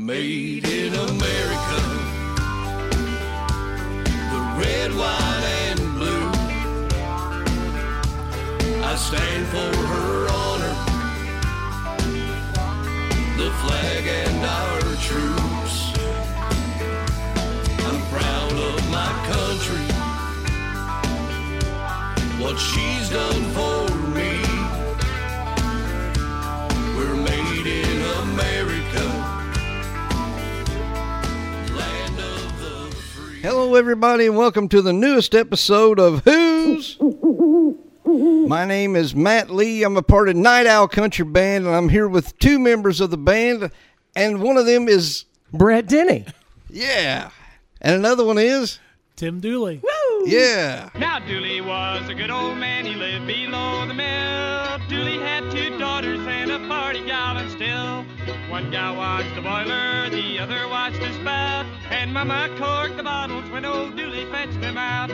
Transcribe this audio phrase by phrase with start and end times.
[0.00, 1.80] Made in America.
[4.32, 6.30] The red, white, and blue.
[8.82, 10.74] I stand for her honor.
[13.36, 15.76] The flag and our troops.
[17.86, 19.86] I'm proud of my country.
[22.42, 23.69] What she's done for
[33.70, 36.98] Hello, everybody, and welcome to the newest episode of Who's.
[38.48, 39.84] My name is Matt Lee.
[39.84, 43.12] I'm a part of Night Owl Country Band, and I'm here with two members of
[43.12, 43.70] the band,
[44.16, 46.26] and one of them is, Brett Denny.
[46.68, 47.30] yeah,
[47.80, 48.80] and another one is,
[49.14, 49.80] Tim Dooley.
[49.84, 50.26] Woo!
[50.26, 50.90] yeah.
[50.98, 54.80] Now Dooley was a good old man, he lived below the mill.
[54.88, 58.04] Dooley had two daughters and a party gal, and still
[58.50, 60.99] one gal watched the boiler, the other watched
[62.00, 62.02] the.
[62.02, 65.08] And Mama corked the bottles when old Dooley fetched them out.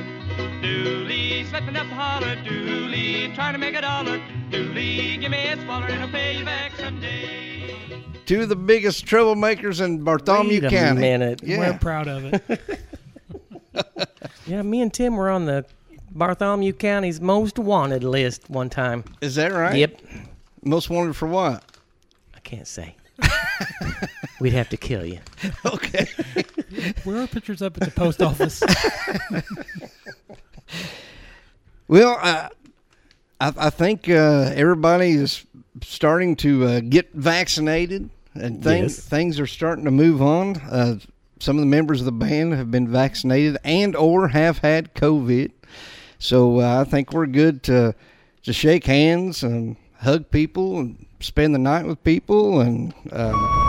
[0.63, 4.21] Dooley slipping up the holler, Dooley trying to make a dollar.
[4.51, 8.03] Dooley, give me a swaller and I'll pay you back someday.
[8.27, 11.01] Two of the biggest troublemakers in Bartholomew Wait a County.
[11.01, 11.41] minute.
[11.45, 12.71] We're proud of it.
[14.47, 15.67] Yeah, me and Tim were on the
[16.13, 19.03] Bartholomew County's most wanted list one time.
[19.21, 19.75] Is that right?
[19.77, 20.01] Yep.
[20.63, 21.65] Most wanted for what?
[22.35, 22.95] I can't say.
[24.41, 25.21] We'd have to kill you.
[25.65, 26.07] Okay.
[27.05, 28.63] Where are pictures up at the post office?
[31.89, 32.49] Well, I,
[33.41, 35.45] I, I think uh, everybody is
[35.83, 39.07] starting to uh, get vaccinated, and things Yes.
[39.09, 40.57] things are starting to move on.
[40.57, 40.99] Uh,
[41.39, 45.53] some of the members of the band have been vaccinated and or have had COVID,
[46.19, 47.95] so uh, I think we're good to
[48.43, 52.93] to shake hands and hug people and spend the night with people and.
[53.13, 53.63] Um,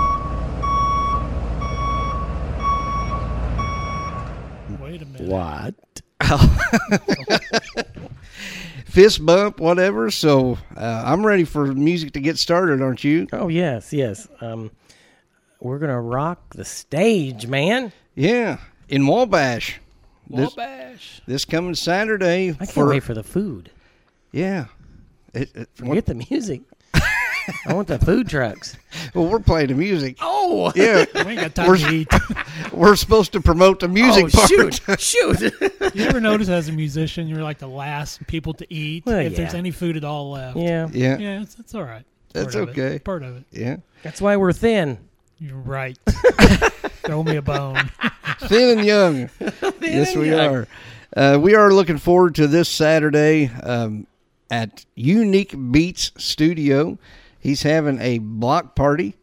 [4.82, 5.17] Wait a minute.
[5.28, 5.76] What?
[8.86, 10.10] fist bump, whatever.
[10.12, 13.28] So uh, I'm ready for music to get started, aren't you?
[13.34, 14.28] Oh, yes, yes.
[14.42, 14.72] Um,
[15.60, 17.92] we're going to rock the stage, man.
[18.16, 18.58] Yeah,
[18.90, 19.80] in Wabash.
[20.30, 21.22] This, Wabash.
[21.26, 23.72] this coming Saturday I can't for wait for the food.
[24.32, 24.66] yeah.
[25.34, 26.62] It, it- Forget the music.
[27.66, 28.76] I want the food trucks.
[29.14, 30.18] well, we're playing the music.
[30.22, 32.08] Oh, Yeah, We ain't got time We're- to eat.
[32.74, 34.74] we're supposed to promote the music oh part.
[35.02, 35.54] shoot, shoot.
[35.96, 39.36] You ever notice as a musician, you're like the last people to eat Well, if
[39.36, 40.58] there's any food at all left?
[40.58, 42.04] yeah, Yeah, Yeah, it's, it's all right.
[42.34, 43.00] That's Part of okay.
[43.00, 43.44] Part of it.
[43.52, 43.78] yeah.
[44.04, 44.98] that's why we're thin.
[45.40, 45.98] You're right.
[47.06, 47.90] Throw me a bone.
[48.42, 49.30] Thin and young.
[49.82, 50.68] yes, we are.
[51.16, 54.06] Uh, we are looking forward to this Saturday um,
[54.52, 56.98] at Unique Beats Studio.
[57.48, 59.16] He's having a block party,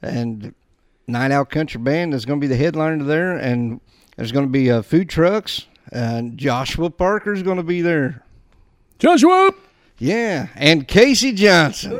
[0.00, 0.54] and
[1.06, 3.82] Night Owl Country Band is going to be the headliner there, and
[4.16, 8.24] there's going to be uh, food trucks, and Joshua Parker is going to be there.
[8.98, 9.52] Joshua!
[9.98, 11.98] Yeah, and Casey Johnson.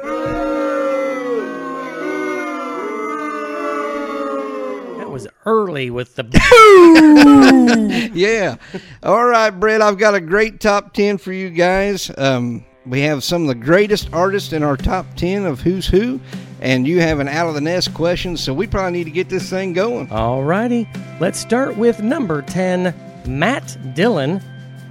[4.97, 6.25] That was early with the.
[8.15, 8.57] yeah.
[9.03, 12.11] All right, Brett, I've got a great top 10 for you guys.
[12.17, 16.21] Um, we have some of the greatest artists in our top 10 of who's who,
[16.61, 19.29] and you have an out of the nest question, so we probably need to get
[19.29, 20.09] this thing going.
[20.09, 20.89] Alrighty,
[21.21, 22.95] let's start with number 10,
[23.27, 24.43] Matt Dillon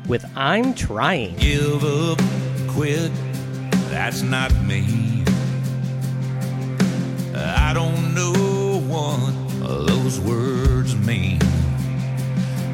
[0.07, 1.35] with I'm Trying.
[1.37, 2.19] give up,
[2.69, 3.11] quit.
[3.89, 5.23] That's not me.
[7.35, 11.39] I don't know what those words mean.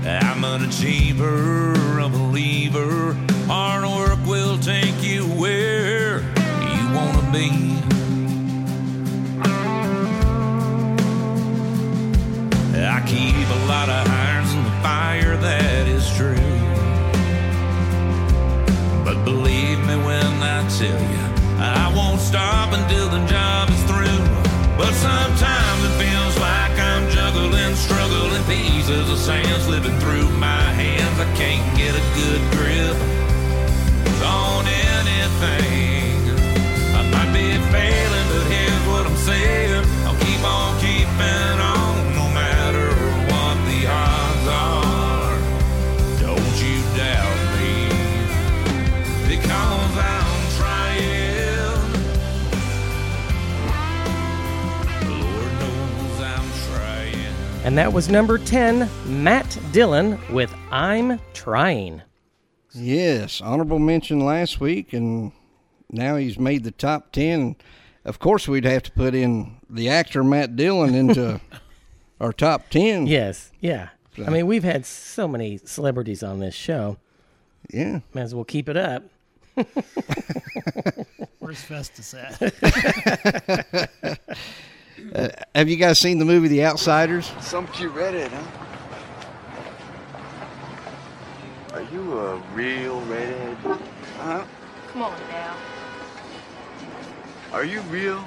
[0.05, 3.15] I'm an achiever, a believer.
[3.47, 7.49] Hard work will take you where you want to be.
[12.79, 16.35] I keep a lot of irons in the fire, that is true.
[19.03, 21.23] But believe me when I tell you,
[21.59, 24.23] I won't stop until the job is through.
[24.77, 31.19] But sometimes it feels like I'm juggling, struggling pieces of sand slipping through my hands.
[31.19, 33.22] I can't get a good grip
[35.41, 36.29] anything.
[36.95, 39.85] I might be failing, but here's what I'm saying.
[40.05, 42.89] I'll keep on keeping on no matter
[43.31, 45.39] what the odds are.
[46.19, 47.89] Don't you doubt me
[49.27, 51.79] because I'm trying.
[55.09, 57.65] Lord knows I'm trying.
[57.65, 62.01] And that was number 10, Matt Dillon with I'm Trying.
[62.73, 65.31] Yes, honorable mention last week, and
[65.91, 67.55] now he's made the top 10.
[68.05, 71.39] Of course, we'd have to put in the actor Matt Dillon into
[72.19, 73.07] our top ten.
[73.07, 73.89] Yes, yeah.
[74.25, 76.97] I mean, we've had so many celebrities on this show.
[77.71, 78.01] yeah.
[78.13, 79.03] Might as well keep it up.
[81.39, 83.89] Where's Festus at?
[85.13, 87.29] Uh, have you guys seen the movie The Outsiders?
[87.41, 88.62] Some cute redhead, huh?
[97.63, 98.21] Are you real?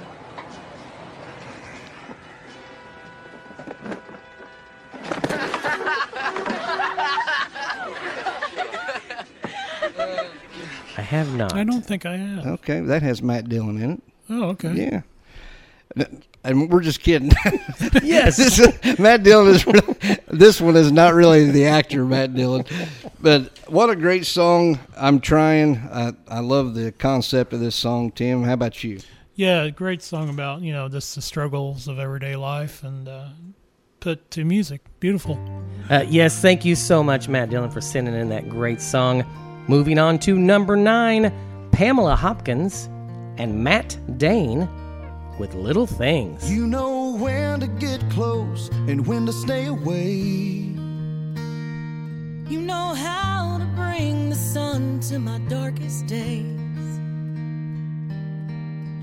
[10.97, 11.53] I have not.
[11.53, 12.47] I don't think I have.
[12.47, 14.03] Okay, that has Matt Dillon in it.
[14.31, 14.73] Oh, okay.
[14.73, 16.07] Yeah.
[16.43, 17.31] And we're just kidding.
[18.03, 18.37] Yes.
[18.57, 19.67] This- Matt Dillon is.
[19.67, 22.65] Really, this one is not really the actor Matt Dillon,
[23.21, 24.79] but what a great song!
[24.97, 25.77] I'm trying.
[25.77, 28.13] I, I love the concept of this song.
[28.13, 29.01] Tim, how about you?
[29.37, 33.29] Yeah, great song about you know just the struggles of everyday life and uh,
[34.01, 34.81] put to music.
[34.99, 35.39] Beautiful.
[35.91, 39.25] Uh, yes, thank you so much, Matt Dillon, for sending in that great song.
[39.69, 41.31] Moving on to number nine,
[41.71, 42.87] Pamela Hopkins
[43.37, 44.67] and Matt Dane
[45.39, 46.51] with Little Things.
[46.51, 50.15] You know when to get close and when to stay away.
[52.49, 56.66] You know how to bring the sun to my darkest days.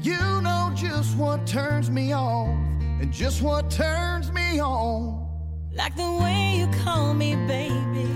[0.03, 2.49] You know just what turns me off
[2.99, 5.25] and just what turns me on.
[5.73, 8.11] Like the way you call me baby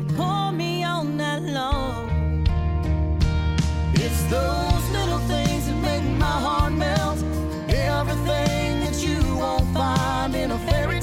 [0.00, 2.46] and hold me all night long.
[3.92, 7.22] It's those little things that make my heart melt.
[7.68, 11.02] Everything that you won't find in a fairy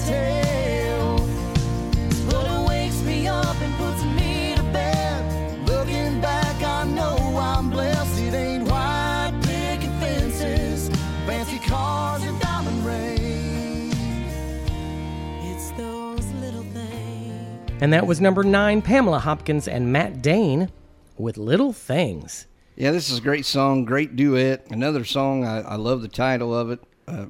[17.82, 20.70] And that was number nine, Pamela Hopkins and Matt Dane
[21.18, 22.46] with Little Things.
[22.76, 24.68] Yeah, this is a great song, great duet.
[24.70, 27.26] Another song, I, I love the title of it, uh,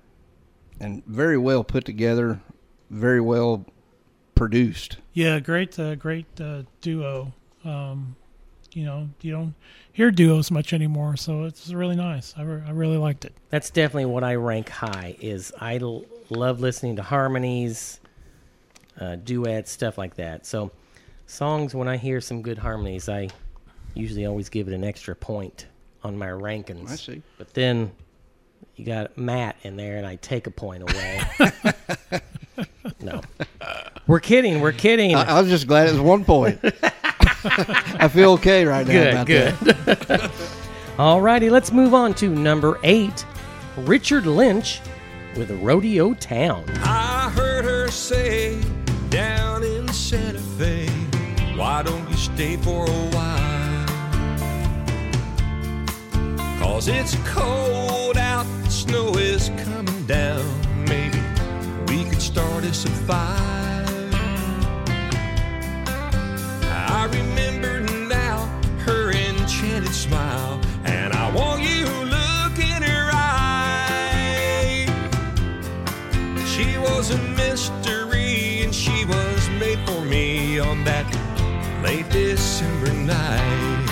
[0.80, 2.42] and very well put together,
[2.90, 3.66] very well
[4.36, 4.98] produced.
[5.14, 7.34] Yeah, great, uh, great uh, duo.
[7.64, 8.18] Um,
[8.74, 9.54] you know, you don't
[9.94, 12.34] hear duos much anymore, so it's really nice.
[12.38, 13.34] I, re- I really liked it.
[13.50, 15.16] That's definitely what I rank high.
[15.22, 18.01] Is I l- love listening to harmonies,
[19.00, 20.46] uh, duets, stuff like that.
[20.46, 20.72] So,
[21.26, 23.30] songs when I hear some good harmonies, I
[23.94, 25.68] usually always give it an extra point
[26.04, 26.92] on my rankings.
[26.92, 27.22] I see.
[27.38, 27.92] But then
[28.76, 31.22] you got Matt in there, and I take a point away.
[33.02, 33.22] no,
[34.08, 34.62] we're kidding.
[34.62, 35.16] We're kidding.
[35.16, 36.60] I, I was just glad it was one point.
[37.44, 39.54] I feel okay right now good, about good.
[39.76, 40.32] that.
[40.98, 43.26] Alrighty, let's move on to number eight,
[43.78, 44.82] Richard Lynch
[45.36, 46.66] with Rodeo Town.
[46.84, 48.60] I heard her say
[49.12, 50.88] down in Santa Fe,
[51.58, 53.86] why don't you stay for a while?
[56.60, 60.46] Cause it's cold out, the snow is coming down.
[60.86, 61.20] Maybe
[61.88, 64.10] we could start us a fire.
[66.64, 68.46] I remember now
[68.86, 74.88] her enchanted smile, and I want you to look in her eye.
[76.46, 78.01] She was a mystery,
[80.62, 81.06] on that
[81.84, 83.88] late December night.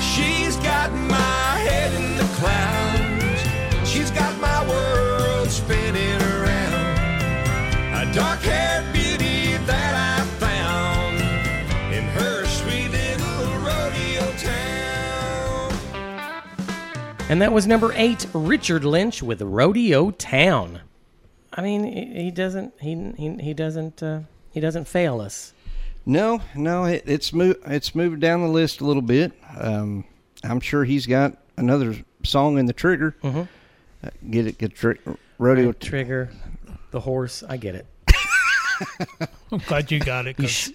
[0.00, 3.88] She's got my head in the clouds.
[3.88, 6.74] She's got my world spinning around.
[7.94, 11.16] A dark-haired beauty that I found
[11.92, 15.72] in her sweet little rodeo town.
[17.28, 20.80] And that was number eight, Richard Lynch with Rodeo Town.
[21.52, 24.20] I mean, he he doesn't he he, he doesn't uh,
[24.54, 25.52] he doesn't fail us.
[26.06, 27.60] No, no, it, it's moved.
[27.66, 29.32] It's moved down the list a little bit.
[29.58, 30.04] Um,
[30.42, 33.14] I'm sure he's got another song in the trigger.
[33.22, 33.44] Uh,
[34.30, 34.96] get it, get tri-
[35.38, 35.72] rodeo.
[35.72, 36.30] T- Trigger,
[36.90, 37.42] the horse.
[37.48, 37.86] I get it.
[39.50, 40.36] I'm glad you got it.
[40.36, 40.72] 'cause-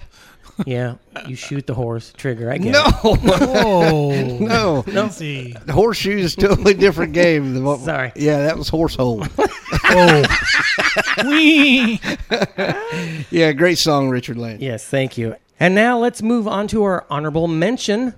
[0.65, 0.95] Yeah,
[1.27, 2.11] you shoot the horse.
[2.17, 2.51] Trigger.
[2.51, 3.19] I get no, it.
[3.65, 5.53] oh, no, let's see.
[5.65, 7.53] The horseshoe is totally different game.
[7.53, 8.11] Than what, Sorry.
[8.15, 9.23] Yeah, that was horse hole.
[9.91, 10.25] Oh, Whee!
[13.31, 14.57] yeah, great song, Richard Lane.
[14.59, 15.35] Yes, thank you.
[15.59, 18.13] And now let's move on to our honorable mention.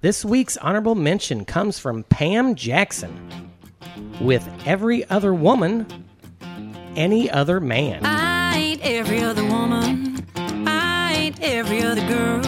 [0.00, 3.50] This week's honorable mention comes from Pam Jackson
[4.20, 5.86] with Every Other Woman,
[6.96, 8.04] Any Other Man.
[8.04, 10.26] I ain't every other woman.
[10.36, 12.42] I ain't every other girl.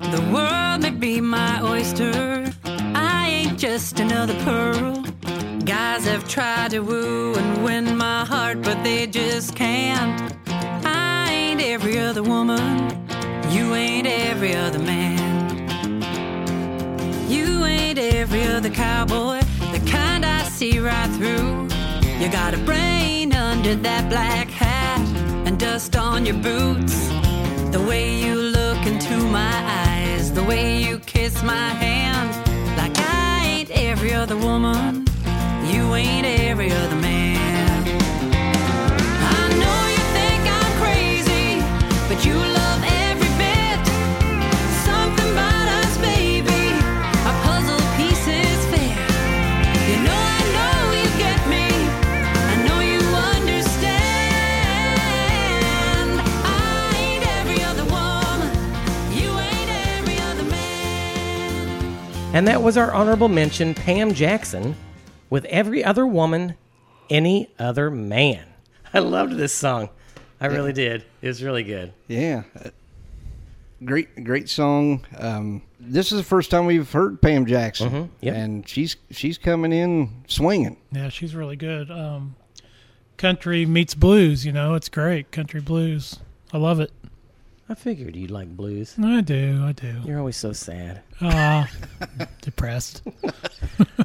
[0.00, 2.50] The world may be my oyster.
[2.64, 5.01] I ain't just another pearl.
[5.64, 10.34] Guys have tried to woo and win my heart, but they just can't.
[10.84, 12.90] I ain't every other woman.
[13.48, 16.02] You ain't every other man.
[17.28, 19.40] You ain't every other cowboy,
[19.70, 21.68] the kind I see right through.
[22.18, 24.98] You got a brain under that black hat
[25.46, 27.08] and dust on your boots.
[27.70, 29.54] The way you look into my
[29.86, 32.30] eyes, the way you kiss my hand,
[32.76, 35.06] like I ain't every other woman.
[35.72, 37.82] You ain't every other man.
[37.88, 41.60] I know you think I'm crazy,
[42.08, 43.78] but you love every bit.
[44.84, 46.62] Something about us, baby.
[47.26, 48.94] Our puzzle pieces fit.
[49.88, 51.66] You know I know you get me.
[52.52, 53.00] I know you
[53.38, 53.90] understand.
[56.44, 58.50] I ain't every other woman.
[59.16, 61.64] You ain't every other man.
[62.34, 64.76] And that was our honorable mention, Pam Jackson,
[65.32, 66.56] with Every Other Woman,
[67.08, 68.44] Any Other Man.
[68.92, 69.88] I loved this song.
[70.38, 71.06] I really did.
[71.22, 71.94] It was really good.
[72.06, 72.42] Yeah.
[73.82, 75.06] Great, great song.
[75.16, 78.34] Um, this is the first time we've heard Pam Jackson, Mhm, yep.
[78.36, 80.76] and she's she's coming in swinging.
[80.92, 81.90] Yeah, she's really good.
[81.90, 82.36] Um,
[83.16, 84.44] country meets blues.
[84.44, 85.30] You know, it's great.
[85.32, 86.18] Country blues.
[86.52, 86.92] I love it.
[87.72, 88.96] I figured you'd like blues.
[89.02, 89.64] I do.
[89.64, 90.02] I do.
[90.04, 91.00] You're always so sad.
[91.22, 91.70] Ah,
[92.42, 93.02] depressed.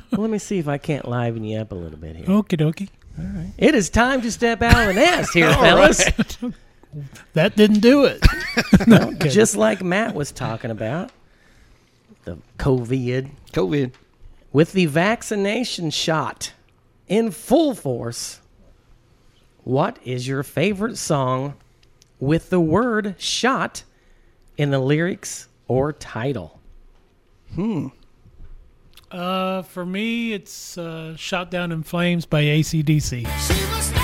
[0.09, 2.25] Well, let me see if I can't liven you up a little bit here.
[2.25, 2.89] Okie dokie.
[3.19, 3.51] All right.
[3.59, 6.03] It is time to step out of the nest here, fellas.
[7.33, 8.25] That didn't do it.
[8.87, 9.29] no, kidding.
[9.29, 11.11] Just like Matt was talking about,
[12.23, 13.29] the COVID.
[13.53, 13.91] COVID.
[14.51, 16.53] With the vaccination shot
[17.07, 18.39] in full force,
[19.65, 21.53] what is your favorite song
[22.19, 23.83] with the word shot
[24.57, 26.59] in the lyrics or title?
[27.55, 27.87] Hmm.
[29.09, 33.96] Uh, for me, it's uh, "Shot Down in Flames" by AC/DC.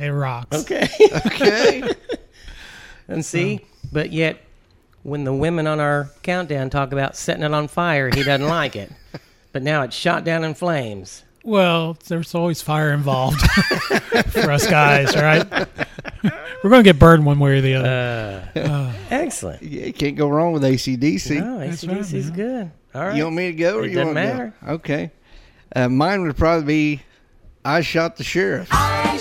[0.00, 0.56] Yeah, it rocks.
[0.62, 0.88] Okay.
[1.26, 1.82] Okay.
[3.08, 3.60] and see,
[3.92, 4.38] but yet
[5.02, 8.76] when the women on our countdown talk about setting it on fire, he doesn't like
[8.76, 8.90] it.
[9.52, 11.24] But now it's shot down in flames.
[11.44, 13.40] Well, there's always fire involved
[14.30, 15.44] for us guys, right?
[16.62, 18.48] We're going to get burned one way or the other.
[18.54, 19.62] Uh, excellent.
[19.62, 21.40] Yeah, you can't go wrong with AC/DC.
[21.40, 22.70] No, AC/DC's good.
[22.94, 23.16] All right.
[23.16, 24.54] You want me to go or It you doesn't want to matter.
[24.64, 24.72] Go?
[24.74, 25.10] Okay.
[25.74, 27.02] Uh, mine would probably be
[27.64, 28.68] "I Shot the Sheriff."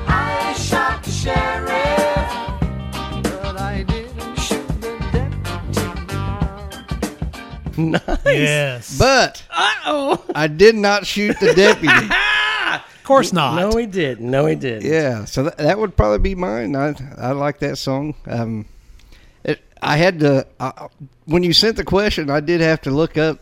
[0.06, 2.30] I shot the sheriff,
[3.22, 5.80] but I didn't shoot the deputy.
[7.82, 8.26] nice.
[8.26, 8.98] Yes.
[8.98, 10.24] But Uh-oh.
[10.34, 11.88] I did not shoot the deputy.
[12.74, 13.56] of course not.
[13.56, 14.20] No, he did.
[14.20, 14.82] No, he did.
[14.82, 16.76] yeah, so that, that would probably be mine.
[16.76, 18.14] I I like that song.
[18.26, 18.66] Um, it,
[19.82, 20.88] I had to uh,
[21.24, 23.40] when you sent the question, I did have to look up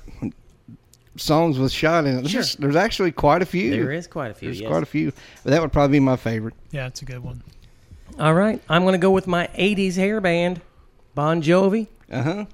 [1.16, 2.28] songs with shot in it.
[2.28, 2.40] Sure.
[2.40, 3.70] There's, there's actually quite a few.
[3.70, 4.48] There is quite a few.
[4.48, 4.68] There's yes.
[4.68, 5.12] quite a few,
[5.44, 6.54] but that would probably be my favorite.
[6.70, 7.42] Yeah, it's a good one.
[8.18, 8.60] All right.
[8.68, 10.60] I'm going to go with my 80s hair band,
[11.14, 11.88] Bon Jovi.
[12.10, 12.44] Uh huh.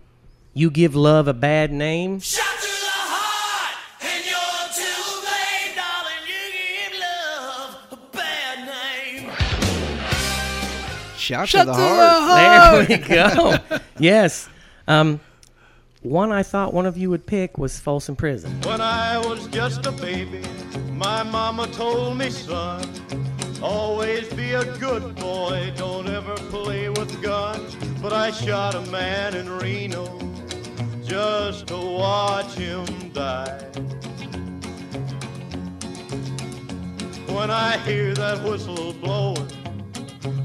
[0.52, 2.20] You give love a bad name.
[2.20, 2.63] Shot
[11.30, 11.46] name.
[11.46, 12.88] Shot, Shot to the to the heart.
[12.88, 13.78] There we go.
[13.98, 14.48] yes.
[14.86, 15.20] Um,
[16.02, 18.52] one I thought one of you would pick was Folsom Prison.
[18.62, 20.42] When I was just a baby,
[20.92, 22.86] my mama told me, son,
[23.62, 27.74] always be a good boy, don't ever play with guns.
[28.02, 30.20] But I shot a man in Reno
[31.06, 33.60] just to watch him die.
[37.28, 39.48] When I hear that whistle blowing,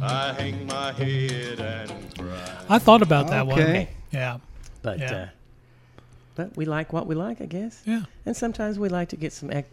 [0.01, 2.57] I hang my head and cry.
[2.69, 3.59] I thought about that one.
[3.59, 3.89] Okay.
[4.11, 4.37] Yeah.
[4.81, 5.13] But Yeah.
[5.13, 5.27] uh,
[6.35, 7.81] but we like what we like, I guess.
[7.85, 8.03] Yeah.
[8.25, 9.69] And sometimes we like to get some, ec-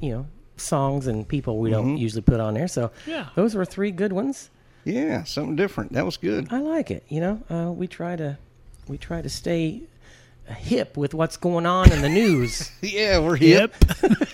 [0.00, 2.68] you know, songs and people we don't usually put on there.
[2.68, 3.28] So Yeah.
[3.34, 4.50] those were three good ones.
[4.84, 5.92] Yeah, something different.
[5.92, 6.48] That was good.
[6.52, 7.04] I like it.
[7.08, 8.36] You know, uh, we try to
[8.88, 9.82] we try to stay
[10.48, 12.70] hip with what's going on in the news.
[12.82, 13.74] Yeah, we're hip.
[14.02, 14.28] Yep.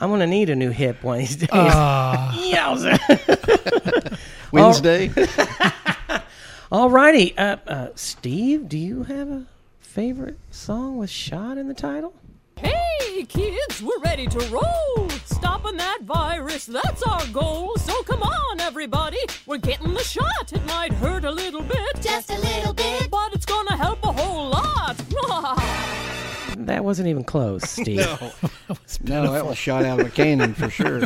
[0.00, 1.48] I'm gonna need a new hip one of these days.
[1.52, 2.32] Ah.
[2.52, 4.18] Yowza.
[4.52, 5.08] Wednesday.
[6.72, 9.44] Alrighty, uh, uh, Steve, do you have a
[9.80, 12.14] favorite song with "shot" in the title?
[12.56, 15.08] Hey, kids, we're ready to roll.
[15.42, 17.74] Stopping that virus, that's our goal.
[17.78, 20.52] So come on, everybody, we're getting the shot.
[20.52, 23.10] It might hurt a little bit, Just a little bit.
[23.10, 25.58] but it's gonna help a whole lot.
[26.58, 28.06] That wasn't even close, Steve.
[29.02, 31.00] no, that was shot out of a cannon for sure.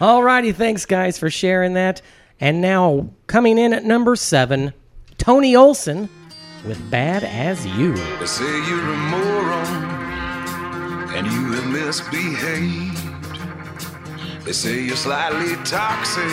[0.00, 2.02] Alrighty, thanks guys for sharing that.
[2.40, 4.72] And now coming in at number seven,
[5.16, 6.08] Tony Olson
[6.66, 10.11] with "Bad as You." They say you're a moron
[11.14, 12.98] and you have misbehaved.
[14.44, 16.24] They say you're slightly toxic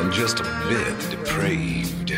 [0.00, 2.10] and just a bit depraved.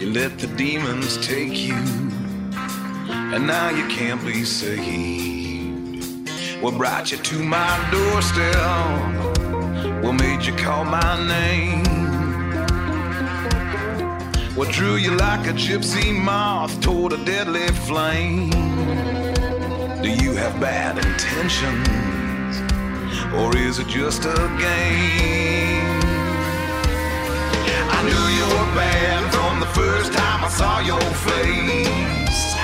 [0.00, 6.30] You let the demons take you, and now you can't be saved.
[6.62, 9.40] What brought you to my doorstep?
[10.02, 11.84] What made you call my name?
[14.56, 18.69] What drew you like a gypsy moth toward a deadly flame?
[20.02, 22.56] Do you have bad intentions?
[23.36, 26.00] Or is it just a game?
[27.96, 32.56] I knew you were bad from the first time I saw your face.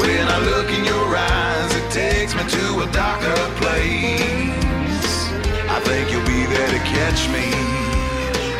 [0.00, 5.12] When I look in your eyes, it takes me to a darker place.
[5.68, 7.44] I think you'll be there to catch me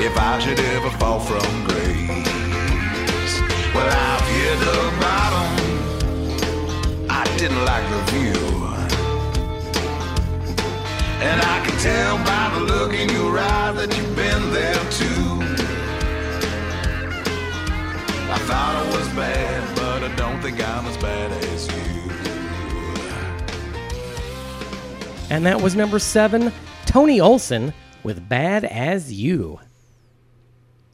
[0.04, 3.32] if I should ever fall from grace.
[3.74, 5.57] Well, I've hit the bottom.
[7.38, 8.34] Didn't like the view.
[11.20, 15.38] And I can tell by the look in your eye that you've been there too.
[18.30, 21.74] I thought I was bad, but I don't think I'm as bad as you.
[25.30, 26.52] And that was number seven,
[26.86, 29.60] Tony Olson with Bad as You.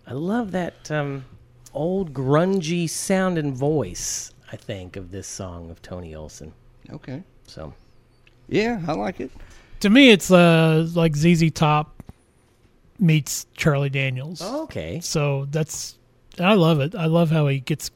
[0.07, 1.25] I love that um,
[1.73, 6.53] old grungy sound and voice, I think, of this song of Tony Olson.
[6.89, 7.25] Okay.
[7.49, 7.75] So,
[8.49, 9.33] Yeah, I like it.
[9.81, 12.01] To me, it's uh, like ZZ Top
[13.01, 14.41] meets Charlie Daniels.
[14.41, 15.01] okay.
[15.01, 15.99] So that's
[16.39, 16.95] I love it.
[16.95, 17.91] I love how he gets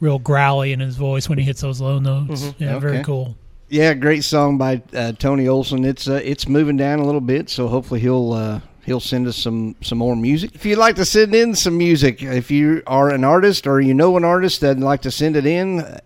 [0.00, 2.52] real growly in his voice when he hits those low notes.
[2.58, 3.36] Yeah, very cool.
[3.68, 5.84] Yeah, great song by uh, Tony Olson.
[5.84, 9.36] It's uh, it's moving down a little bit, so hopefully he'll uh, he'll send us
[9.36, 10.54] some some more music.
[10.54, 13.92] If you'd like to send in some music, if you are an artist or you
[13.92, 15.98] know an artist that'd like to send it in, uh,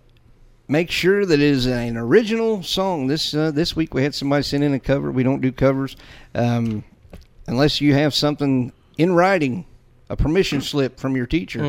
[0.67, 3.07] make sure that it is an original song.
[3.07, 5.13] This uh, this week we had somebody send in a cover.
[5.13, 5.97] We don't do covers
[6.35, 6.83] um,
[7.47, 9.67] unless you have something in writing,
[10.09, 11.63] a permission slip from your teacher,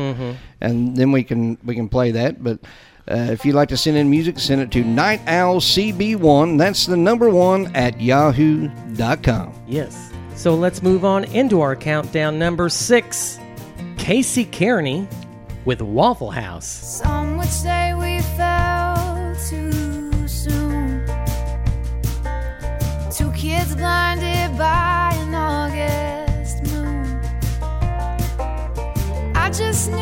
[0.60, 2.42] and then we can we can play that.
[2.42, 2.58] But
[3.10, 6.56] uh, if you'd like to send in music, send it to Night Owl CB1.
[6.56, 9.52] That's the number one at yahoo.com.
[9.68, 10.12] Yes.
[10.42, 12.36] So let's move on into our countdown.
[12.36, 13.38] Number six,
[13.96, 15.06] Casey Kearney
[15.64, 16.66] with Waffle House.
[16.66, 21.06] Some would say we fell too soon.
[23.12, 27.20] Two kids blinded by an August moon.
[29.36, 30.01] I just knew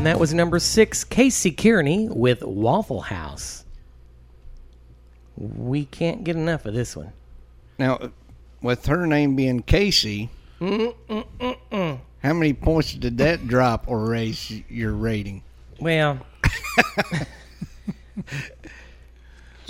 [0.00, 3.66] And that was number six, Casey Kearney with Waffle House.
[5.36, 7.12] We can't get enough of this one.
[7.78, 8.10] Now,
[8.62, 10.94] with her name being Casey, how
[12.22, 15.42] many points did that drop or raise your rating?
[15.80, 16.18] Well,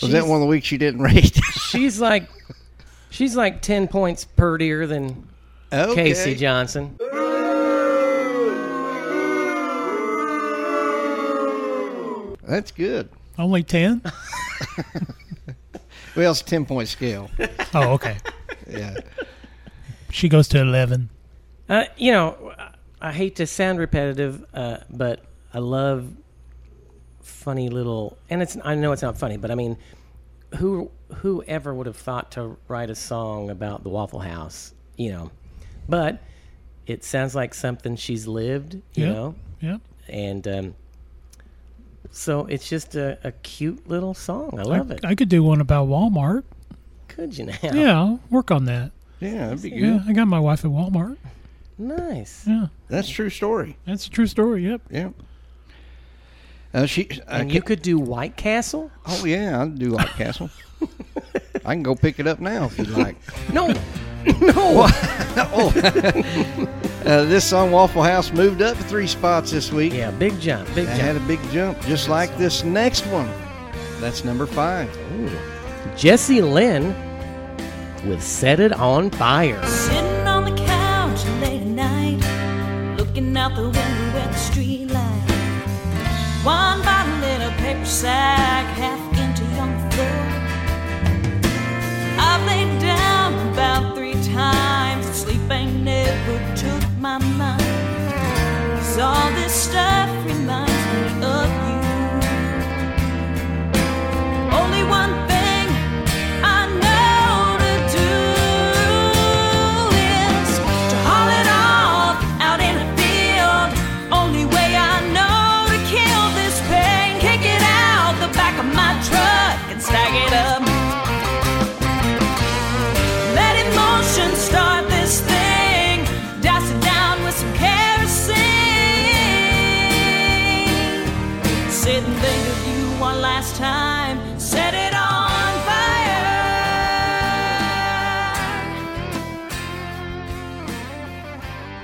[0.01, 1.41] Was that one of the weeks you didn't rate?
[1.71, 2.29] she's like
[3.11, 5.27] she's like 10 points purtier than
[5.73, 5.95] Okay.
[6.11, 6.97] Casey Johnson.
[12.51, 13.09] That's good.
[13.39, 14.03] Only ten.
[16.17, 17.31] Well, it's a 10 point scale.
[17.73, 18.17] oh, okay.
[18.69, 18.97] Yeah.
[20.11, 21.09] She goes to eleven.
[21.69, 22.53] Uh, you know,
[23.01, 26.09] I hate to sound repetitive, uh, but I love
[27.23, 29.77] funny little, and it's I know it's not funny, but I mean,
[30.57, 35.31] who whoever would have thought to write a song about the Waffle House, you know?
[35.89, 36.21] But
[36.89, 39.13] it sounds like something she's lived, you Yeah.
[39.13, 39.77] know, Yeah.
[40.09, 40.75] and um,
[42.11, 44.59] so it's just a, a cute little song.
[44.59, 45.01] I love it.
[45.05, 46.45] I could do one about Walmart.
[47.09, 47.57] Could you now?
[47.63, 48.93] Yeah, I'll work on that.
[49.21, 49.81] Yeah, that'd be good.
[49.81, 51.17] Yeah, I got my wife at Walmart.
[51.79, 52.45] Nice.
[52.47, 53.77] Yeah, That's a true story.
[53.87, 54.65] that's a true story.
[54.69, 54.83] Yep.
[54.91, 55.15] Yep.
[56.73, 57.09] Uh, she.
[57.27, 58.91] I And you could do White Castle.
[59.07, 60.51] oh yeah, I'll do White Castle.
[61.65, 63.17] I can go pick it up now if you'd like.
[63.53, 63.67] No,
[64.41, 64.87] no.
[65.53, 66.77] oh.
[67.07, 69.93] Uh, this song Waffle House moved up three spots this week.
[69.93, 71.01] Yeah, big jump, big It jump.
[71.01, 73.31] had a big jump, just like this next one.
[74.01, 74.89] That's number five.
[75.97, 76.95] Jesse Lynn
[78.09, 83.63] with "Set It on Fire." Sitting on the couch late at night, looking out the
[83.65, 85.07] window at the street light.
[86.43, 88.20] One bottle in a paper sack,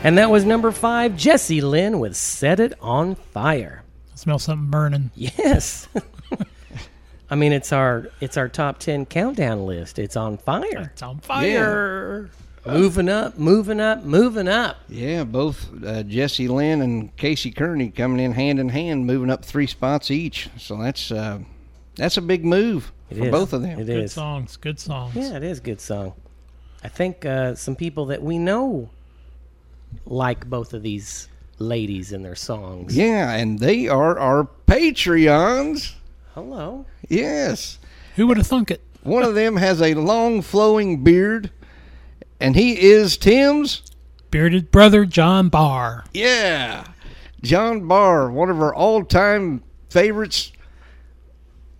[0.07, 4.71] And that was number five, Jesse Lynn with "Set It on Fire." I smell something
[4.71, 5.11] burning.
[5.17, 5.89] Yes.
[7.29, 9.99] I mean, it's our it's our top ten countdown list.
[9.99, 10.91] It's on fire.
[10.93, 12.31] It's on fire.
[12.65, 14.77] Moving up, moving up, moving up.
[14.89, 19.45] Yeah, both uh, Jesse Lynn and Casey Kearney coming in hand in hand, moving up
[19.45, 20.49] three spots each.
[20.57, 21.41] So that's uh,
[21.97, 23.31] that's a big move It for is.
[23.33, 23.81] both of them.
[23.81, 24.13] It Good is.
[24.13, 24.57] songs.
[24.57, 25.17] Good songs.
[25.17, 26.13] Yeah, it is good song.
[26.85, 28.91] I think uh, some people that we know
[30.05, 31.29] like both of these
[31.59, 32.97] ladies and their songs.
[32.97, 35.95] Yeah, and they are our Patreons.
[36.35, 36.85] Hello.
[37.09, 37.79] Yes.
[38.17, 38.83] Who would have thunk it?
[39.03, 41.51] One of them has a long flowing beard,
[42.41, 43.83] and he is Tim's.
[44.31, 46.05] Bearded brother John Barr.
[46.13, 46.87] Yeah.
[47.43, 50.53] John Barr, one of our all time favorites.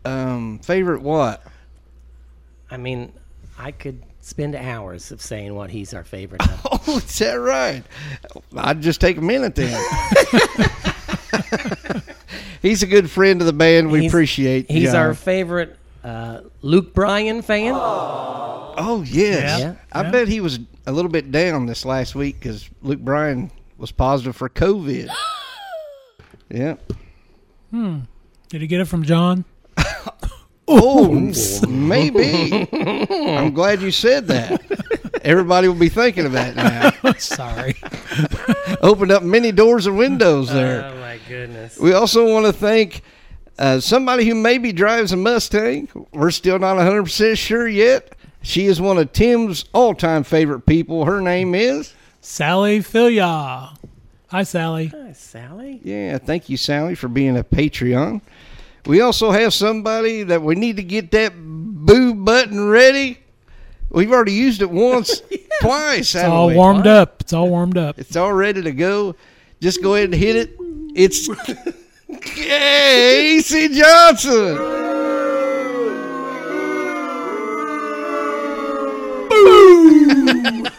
[0.05, 1.43] Um, favorite what?
[2.71, 3.13] I mean,
[3.59, 6.67] I could spend hours of saying what he's our favorite of.
[6.89, 7.83] Oh, is that right?
[8.57, 9.77] I'd just take a minute then.
[12.63, 13.91] He's a good friend of the band.
[13.91, 14.71] We He's- appreciate.
[14.71, 14.97] He's John.
[14.97, 17.73] our favorite uh, Luke Bryan fan.
[17.77, 19.75] Oh yes, Yeah.
[19.93, 20.11] I Yeah.
[20.11, 24.35] bet he was a little bit down this last week because Luke Bryan was positive
[24.37, 25.09] for COVID.
[26.51, 26.77] yeah.
[27.71, 28.01] Hmm.
[28.49, 29.45] Did he get it from John?
[30.69, 31.09] Oh,
[31.69, 32.69] maybe.
[32.73, 35.21] I'm glad you said that.
[35.23, 37.13] Everybody will be thinking of that now.
[37.19, 37.77] Sorry.
[38.83, 40.85] Opened up many doors and windows there.
[40.85, 41.79] Oh my goodness.
[41.79, 43.03] We also want to thank
[43.59, 45.89] uh, somebody who maybe drives a Mustang.
[46.13, 48.15] We're still not 100% sure yet.
[48.43, 51.05] She is one of Tim's all time favorite people.
[51.05, 51.95] Her name is.
[52.21, 53.71] Sally Filia.
[54.29, 54.87] Hi, Sally.
[54.89, 55.81] Hi, Sally.
[55.83, 58.21] Yeah, thank you, Sally, for being a Patreon.
[58.87, 63.19] We also have somebody that we need to get that boo button ready.
[63.91, 65.23] We've already used it once,
[65.61, 66.15] twice.
[66.15, 67.21] It's all warmed up.
[67.21, 67.99] It's all warmed up.
[67.99, 69.17] It's all ready to go.
[69.61, 70.51] Just go ahead and hit it.
[70.95, 71.29] It's
[72.21, 74.57] Casey Johnson.
[79.29, 80.65] Boo!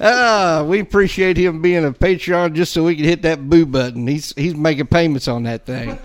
[0.00, 4.06] Ah, we appreciate him being a Patreon just so we can hit that boo button.
[4.06, 5.98] He's he's making payments on that thing.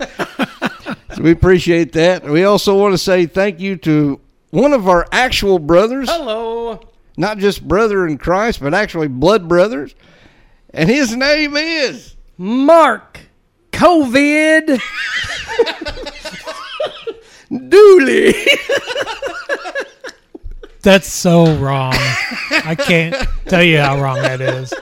[1.20, 2.24] So we appreciate that.
[2.24, 4.18] We also want to say thank you to
[4.52, 6.80] one of our actual brothers Hello.
[7.18, 9.94] not just brother in Christ, but actually blood brothers.
[10.72, 13.20] And his name is Mark
[13.70, 14.80] COVID.
[17.68, 18.34] Dooley.
[20.80, 21.92] That's so wrong.
[21.92, 24.72] I can't tell you how wrong that is.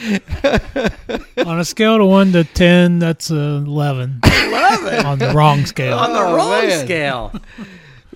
[1.46, 4.20] On a scale of 1 to 10, that's a 11.
[4.24, 5.06] 11?
[5.06, 5.98] On the wrong scale.
[5.98, 6.84] On the Oh, wrong man.
[6.84, 7.32] scale.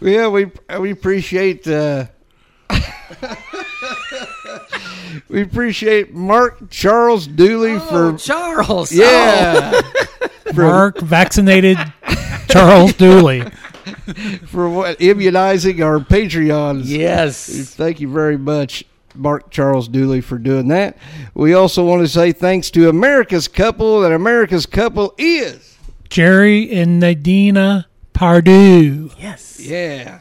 [0.00, 0.46] yeah, we
[0.78, 2.06] we appreciate uh,
[5.28, 8.92] we appreciate Mark Charles Dooley Oh, for Charles.
[8.92, 9.80] yeah.
[10.52, 11.78] for- Mark vaccinated
[12.48, 13.42] Charles Dooley.
[14.46, 16.82] for what immunizing our Patreons.
[16.84, 17.48] Yes.
[17.74, 18.84] Thank you very much,
[19.14, 20.96] Mark Charles Dooley, for doing that.
[21.34, 25.76] We also want to say thanks to America's couple, and America's couple is
[26.08, 29.10] Jerry and Nadina Pardue.
[29.18, 29.58] Yes.
[29.60, 30.20] Yeah.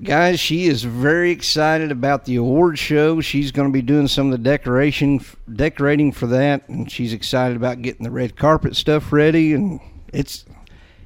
[0.00, 3.20] Guys, she is very excited about the award show.
[3.20, 5.20] She's going to be doing some of the decoration
[5.52, 9.80] decorating for that and she's excited about getting the red carpet stuff ready and
[10.12, 10.44] it's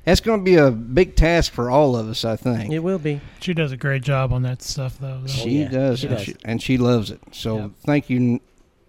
[0.05, 2.73] that's going to be a big task for all of us, I think.
[2.73, 3.21] It will be.
[3.41, 5.23] She does a great job on that stuff, though.
[5.27, 6.25] She oh, yeah, does, she and does.
[6.25, 7.21] she, and she loves it.
[7.33, 8.41] So thank you,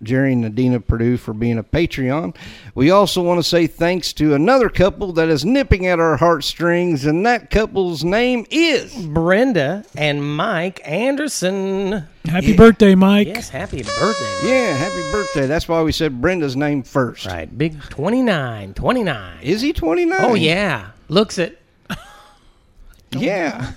[0.02, 2.36] Jerry and Nadina Purdue, for being a Patreon.
[2.76, 7.06] We also want to say thanks to another couple that is nipping at our heartstrings,
[7.06, 12.06] and that couple's name is Brenda and Mike Anderson.
[12.26, 12.56] Happy Yeah.
[12.56, 13.28] birthday, Mike.
[13.28, 14.39] Yes, happy birthday.
[14.49, 14.76] yeah.
[14.78, 15.45] Happy birthday!
[15.45, 17.26] That's why we said Brenda's name first.
[17.26, 19.39] Right, big 29, 29.
[19.41, 20.19] Is he twenty nine?
[20.21, 20.88] Oh, yeah.
[21.10, 21.62] Looks it.
[23.12, 23.74] yeah,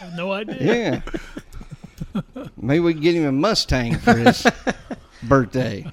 [0.00, 1.02] I have no idea.
[1.04, 2.20] yeah.
[2.56, 4.46] Maybe we can get him a Mustang for his
[5.22, 5.86] birthday.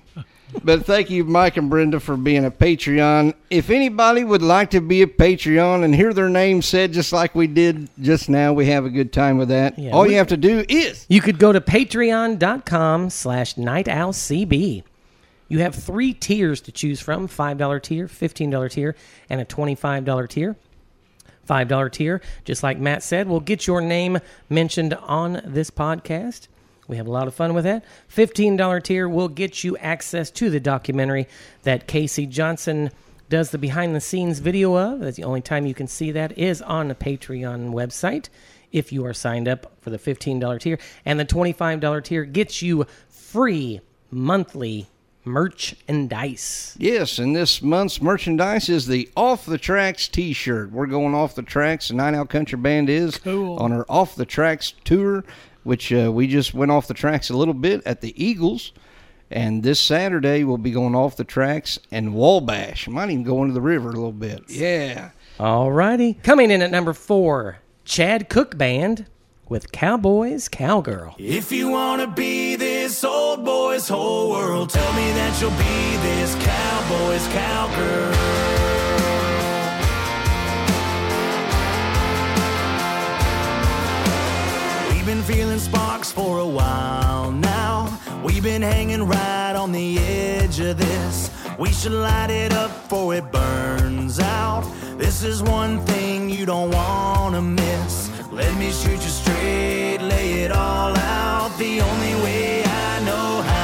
[0.64, 3.34] But thank you, Mike and Brenda, for being a Patreon.
[3.50, 7.36] If anybody would like to be a Patreon and hear their name said just like
[7.36, 9.78] we did just now, we have a good time with that.
[9.78, 14.84] Yeah, All we- you have to do is You could go to patreon.com slash nightowlcb.
[15.50, 18.96] You have three tiers to choose from $5 tier, $15 tier,
[19.30, 20.56] and a $25 tier.
[21.48, 26.48] $5 tier, just like Matt said, we'll get your name mentioned on this podcast.
[26.88, 27.84] We have a lot of fun with that.
[28.16, 31.28] $15 tier will get you access to the documentary
[31.64, 32.92] that Casey Johnson
[33.30, 35.02] does the behind the scenes video of.
[35.02, 38.30] That's the only time you can see that is on the Patreon website
[38.72, 40.80] if you are signed up for the $15 tier.
[41.06, 44.88] And the $25 tier gets you free monthly
[45.28, 46.76] merchandise.
[46.80, 50.72] Yes, and this month's merchandise is the Off the Tracks t shirt.
[50.72, 53.58] We're going off the tracks, the Night Owl Country Band is Cool.
[53.58, 55.24] on our Off the Tracks tour,
[55.64, 58.72] which uh, we just went off the tracks a little bit at the Eagles.
[59.30, 62.88] And this Saturday, we'll be going off the tracks and Wabash.
[62.88, 64.44] Might even go into the river a little bit.
[64.48, 65.10] Yeah.
[65.40, 66.14] All righty.
[66.24, 69.06] Coming in at number four, Chad Cook Band
[69.50, 71.16] with Cowboys Cowgirl.
[71.18, 76.36] If you wanna be this old boy's whole world, tell me that you'll be this
[76.36, 78.12] cowboy's cowgirl.
[84.94, 88.00] We've been feeling sparks for a while now.
[88.24, 91.32] We've been hanging right on the edge of this.
[91.58, 94.64] We should light it up before it burns out.
[94.98, 98.07] This is one thing you don't wanna miss.
[98.38, 103.57] Let me shoot you straight, lay it all out the only way I know how.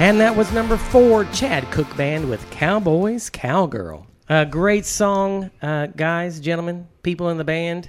[0.00, 4.06] And that was number four, Chad Cook Band with Cowboys Cowgirl.
[4.28, 7.88] A great song, uh, guys, gentlemen, people in the band.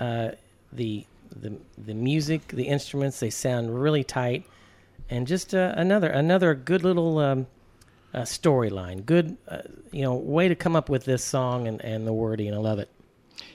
[0.00, 0.30] Uh,
[0.72, 1.06] the
[1.40, 4.44] the the music, the instruments, they sound really tight,
[5.08, 7.46] and just uh, another another good little um,
[8.12, 9.06] uh, storyline.
[9.06, 12.52] Good, uh, you know, way to come up with this song and, and the wording.
[12.54, 12.90] I love it.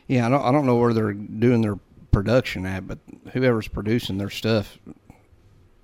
[0.08, 1.78] Yeah, I don't, I don't know where they're doing their
[2.12, 3.00] production at, but
[3.34, 4.78] whoever's producing their stuff,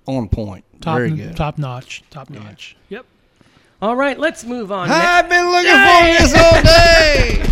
[0.06, 0.64] on point.
[0.80, 1.36] Top, Very good.
[1.36, 2.02] top notch.
[2.10, 2.76] Top notch.
[2.88, 3.04] Yep.
[3.82, 4.88] All right, let's move on.
[4.90, 7.42] I've been looking for this all day.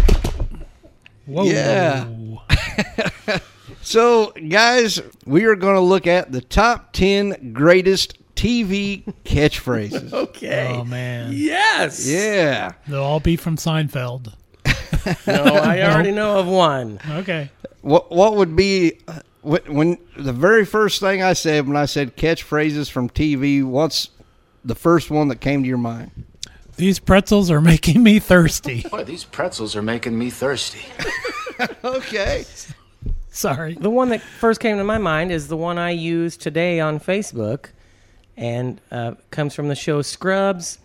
[1.27, 1.45] Whoa.
[1.45, 3.39] Yeah.
[3.83, 10.13] So, guys, we are going to look at the top 10 greatest TV catchphrases.
[10.27, 10.75] Okay.
[10.77, 11.31] Oh man.
[11.33, 12.05] Yes.
[12.05, 12.73] Yeah.
[12.89, 14.35] They'll all be from Seinfeld.
[15.27, 16.99] No, I already know of one.
[17.09, 17.49] Okay.
[17.83, 18.99] What what would be
[19.47, 24.11] when, when the very first thing I said when I said catchphrases from TV, what's
[24.65, 26.11] the first one that came to your mind?
[26.77, 28.83] These pretzels are making me thirsty.
[28.91, 30.85] Boy, these pretzels are making me thirsty.
[31.83, 32.45] Okay.
[33.31, 33.77] Sorry.
[33.77, 37.01] The one that first came to my mind is the one I used today on
[37.01, 37.71] Facebook,
[38.37, 40.79] and uh, comes from the show Scrubs,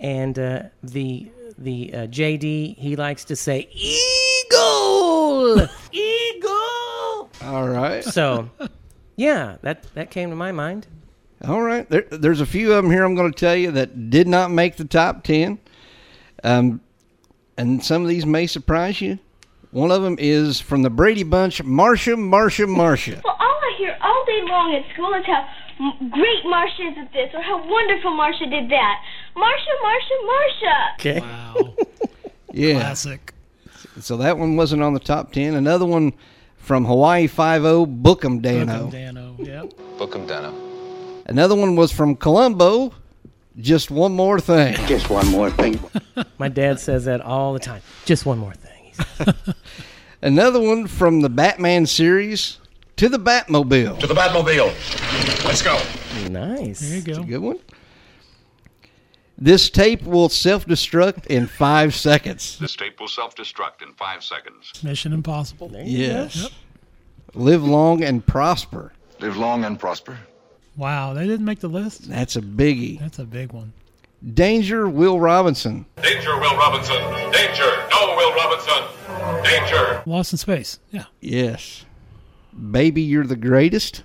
[0.00, 5.68] and uh, the the uh, JD he likes to say eagle, eagle.
[7.46, 8.02] All right.
[8.04, 8.50] So,
[9.16, 10.86] yeah, that that came to my mind.
[11.46, 11.88] All right.
[11.88, 14.50] There, there's a few of them here I'm going to tell you that did not
[14.50, 15.58] make the top 10.
[16.42, 16.80] Um,
[17.58, 19.18] and some of these may surprise you.
[19.70, 23.20] One of them is from the Brady Bunch, Marcia, Marcia, Marcia.
[23.22, 25.46] Well, all I hear all day long at school is how
[26.10, 29.02] great Marcia is at this or how wonderful Marcia did that.
[29.36, 30.94] Marcia, Marcia, Marcia.
[30.98, 31.20] Okay.
[31.20, 31.74] Wow.
[32.52, 32.74] Yeah.
[32.80, 33.34] Classic.
[34.00, 35.52] So that one wasn't on the top 10.
[35.54, 36.14] Another one
[36.66, 38.90] from Hawaii 5 Book 'em Danno.
[38.90, 39.46] Book 'em Danno.
[39.46, 39.72] Yep.
[39.98, 40.52] Book 'em Danno.
[41.26, 42.92] Another one was from Columbo.
[43.60, 44.74] Just One More Thing.
[44.88, 45.78] Just one more thing.
[46.38, 47.82] My dad says that all the time.
[48.04, 48.92] Just one more thing.
[50.22, 52.58] Another one from the Batman series,
[52.96, 54.00] To the Batmobile.
[54.00, 54.72] To the Batmobile.
[55.44, 55.78] Let's go.
[56.28, 56.80] Nice.
[56.80, 57.12] There you go.
[57.14, 57.58] That's a good one.
[59.38, 62.58] This tape will self destruct in five seconds.
[62.58, 64.72] This tape will self-destruct in five seconds.
[64.82, 65.70] Mission Impossible.
[65.74, 66.48] Yes.
[67.34, 68.92] Live long and prosper.
[69.20, 70.18] Live long and prosper.
[70.76, 72.08] Wow, they didn't make the list.
[72.08, 72.98] That's a biggie.
[72.98, 73.72] That's a big one.
[74.34, 75.84] Danger, Will Robinson.
[76.02, 76.96] Danger, Will Robinson.
[77.32, 77.86] Danger.
[77.90, 79.42] No, Will Robinson.
[79.44, 80.02] Danger.
[80.06, 80.78] Lost in Space.
[80.90, 81.04] Yeah.
[81.20, 81.84] Yes.
[82.70, 84.02] Baby, You're the Greatest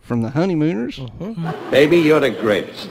[0.00, 0.98] from the Honeymooners.
[0.98, 1.70] Uh-huh.
[1.70, 2.88] Baby, you're the greatest.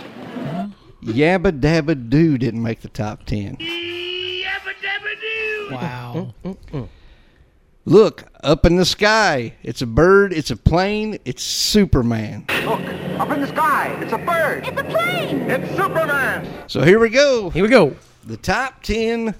[1.03, 3.58] Yabba Dabba Doo didn't make the top 10.
[3.58, 5.69] Yabba Dabba Doo!
[5.71, 6.89] Wow.
[7.88, 9.53] Look, up in the sky.
[9.62, 12.45] It's a bird, it's a plane, it's Superman.
[12.63, 12.81] Look,
[13.19, 13.95] up in the sky.
[14.01, 14.67] It's a bird.
[14.67, 15.41] It's a plane.
[15.49, 16.47] It's Superman.
[16.67, 17.51] So here we go.
[17.51, 17.95] Here we go.
[18.25, 19.36] The top 10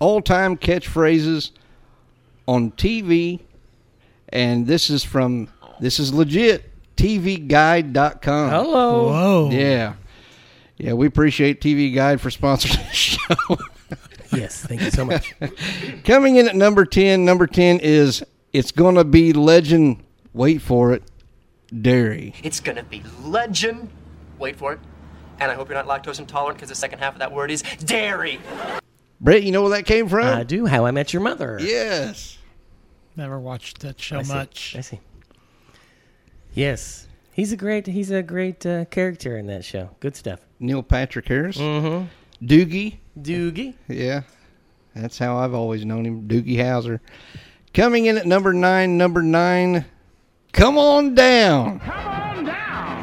[0.00, 1.50] all time catchphrases
[2.48, 3.40] on TV.
[4.30, 5.48] And this is from,
[5.80, 8.50] this is legit, TVGuide.com.
[8.50, 9.08] Hello.
[9.08, 9.50] Whoa.
[9.52, 9.94] Yeah.
[10.76, 13.56] Yeah, we appreciate TV Guide for sponsoring the show.
[14.36, 15.34] Yes, thank you so much.
[16.04, 20.02] Coming in at number 10, number 10 is It's Gonna Be Legend,
[20.34, 21.02] wait for it,
[21.80, 22.34] Dairy.
[22.42, 23.88] It's gonna be legend.
[24.38, 24.80] Wait for it.
[25.40, 27.62] And I hope you're not lactose intolerant because the second half of that word is
[27.84, 28.38] dairy.
[29.20, 30.24] Brett, you know where that came from?
[30.26, 30.66] I do.
[30.66, 31.58] How I Met Your Mother.
[31.60, 32.38] yes.
[33.16, 34.32] Never watched that show I see.
[34.34, 34.74] much.
[34.76, 35.00] I see.
[36.52, 37.86] Yes, he's a great.
[37.86, 39.90] He's a great uh, character in that show.
[40.00, 40.45] Good stuff.
[40.58, 41.56] Neil Patrick Harris.
[41.58, 42.06] Mm-hmm.
[42.46, 42.98] Doogie.
[43.20, 43.74] Doogie.
[43.88, 44.22] Yeah.
[44.94, 47.00] That's how I've always known him, Doogie Howser.
[47.74, 49.84] Coming in at number nine, number nine,
[50.52, 51.80] Come On Down.
[51.80, 53.02] Come on down.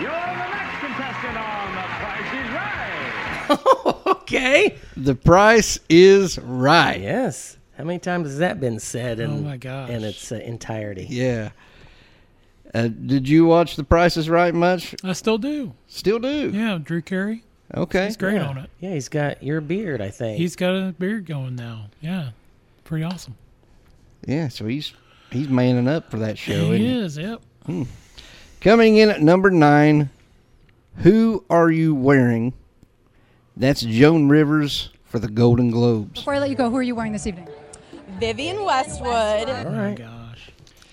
[0.00, 4.06] You're the next contestant on The Price is Right.
[4.22, 4.76] okay.
[4.96, 7.00] The price is right.
[7.00, 7.56] Yes.
[7.76, 9.18] How many times has that been said?
[9.18, 9.90] In, Oh, my gosh.
[9.90, 11.06] In its uh, entirety.
[11.10, 11.50] Yeah.
[12.76, 14.94] Uh, did you watch The Price is Right much?
[15.02, 15.72] I still do.
[15.86, 16.50] Still do.
[16.50, 17.42] Yeah, Drew Carey.
[17.74, 18.04] Okay.
[18.04, 18.46] He's great yeah.
[18.46, 18.68] on it.
[18.80, 20.02] Yeah, he's got your beard.
[20.02, 20.36] I think.
[20.36, 21.86] He's got a beard going now.
[22.02, 22.32] Yeah.
[22.84, 23.34] Pretty awesome.
[24.26, 24.92] Yeah, so he's
[25.30, 26.52] he's manning up for that show.
[26.52, 26.98] isn't he he?
[26.98, 27.40] is, yep.
[28.60, 30.10] Coming in at number nine,
[30.96, 32.52] Who Are You Wearing?
[33.56, 36.20] That's Joan Rivers for the Golden Globes.
[36.20, 37.48] Before I let you go, who are you wearing this evening?
[38.20, 39.48] Vivienne Westwood.
[39.48, 39.98] All right.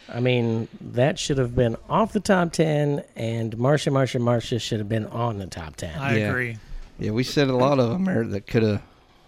[0.09, 4.79] I mean, that should have been off the top ten, and Marcia, Marcia, Marcia should
[4.79, 5.97] have been on the top ten.
[5.97, 6.29] I Yeah.
[6.29, 6.57] agree.
[6.99, 8.81] Yeah, we said a lot of them there that could have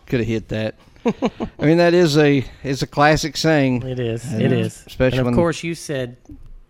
[0.06, 0.76] could have hit that.
[1.06, 3.84] I mean, that is a is a classic saying.
[3.84, 4.24] It is.
[4.32, 4.84] And It uh, is.
[4.86, 6.18] especially and of when course, you said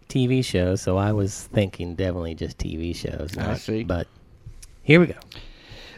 [0.08, 3.38] TV shows, so I was thinking definitely just TV shows.
[3.38, 3.84] I see.
[3.84, 4.08] But
[4.84, 5.16] here we go.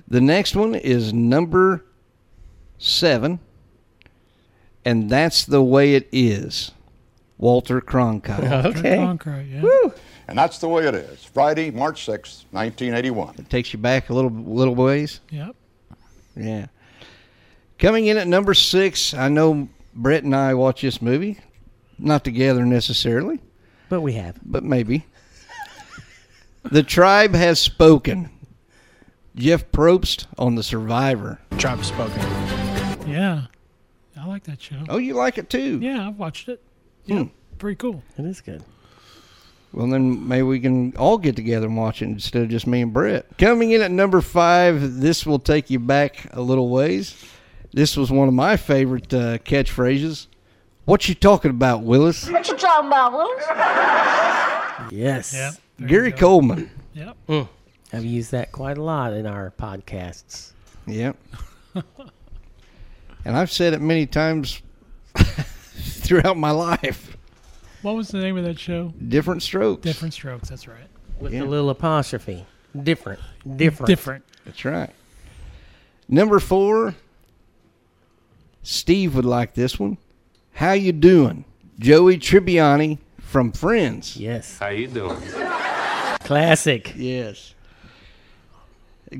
[0.08, 1.84] the next one is number
[2.78, 3.39] seven,
[4.86, 6.72] and that's the way it is.
[7.38, 8.65] Walter Cronkite.
[8.78, 8.97] Okay.
[8.97, 9.89] Cronkite, yeah.
[10.28, 11.23] And that's the way it is.
[11.23, 13.36] Friday, March sixth, 1981.
[13.38, 15.21] It takes you back a little little ways.
[15.30, 15.56] Yep.
[16.36, 16.67] Yeah.
[17.80, 21.39] Coming in at number six, I know Brett and I watch this movie,
[22.00, 23.39] not together necessarily,
[23.89, 24.38] But we have.
[24.43, 25.06] but maybe.
[26.63, 28.30] the tribe has spoken.
[29.36, 31.39] Jeff Probst on The Survivor.
[31.60, 32.19] Tribe has spoken.
[33.10, 33.43] Yeah.
[34.19, 34.84] I like that show.
[34.89, 35.80] Oh, you like it too?
[35.80, 36.62] Yeah, I've watched it.
[37.08, 37.24] Yeah.
[37.24, 37.28] Hmm.
[37.58, 38.04] Pretty cool.
[38.17, 38.63] It is good.
[39.74, 42.82] Well, then maybe we can all get together and watch it instead of just me
[42.82, 43.38] and Brett.
[43.38, 47.26] Coming in at number five, this will take you back a little ways.
[47.74, 50.28] This was one of my favorite uh, catchphrases.
[50.86, 52.30] What you talking about, Willis?
[52.30, 53.43] What you talking about, Willis?
[54.91, 55.34] Yes.
[55.34, 55.89] Yep.
[55.89, 56.12] Gary.
[56.12, 56.72] Coleman.
[56.93, 57.17] Yep.
[57.28, 57.50] Mm.
[57.91, 60.53] I've used that quite a lot in our podcasts.
[60.88, 61.18] Yep.
[63.26, 64.62] and I've said it many times
[66.08, 67.18] throughout my life.
[67.82, 68.93] What was the name of that show?
[69.08, 69.82] Diff'rent Strokes.
[69.84, 70.49] Diff'rent Strokes.
[70.49, 70.88] That's right.
[71.20, 71.43] With Yeah.
[71.43, 72.45] a little apostrophe.
[72.84, 73.20] Different.
[73.55, 73.88] Different.
[73.88, 74.24] Different.
[74.45, 74.89] That's right.
[76.08, 76.95] Number four.
[78.64, 79.97] Steve would like this one.
[80.53, 81.45] How you doing?
[81.80, 84.18] Joey Tribbiani from Friends.
[84.18, 84.58] Yes.
[84.60, 85.18] How you doing?
[86.22, 86.93] Classic.
[86.95, 87.53] Yes.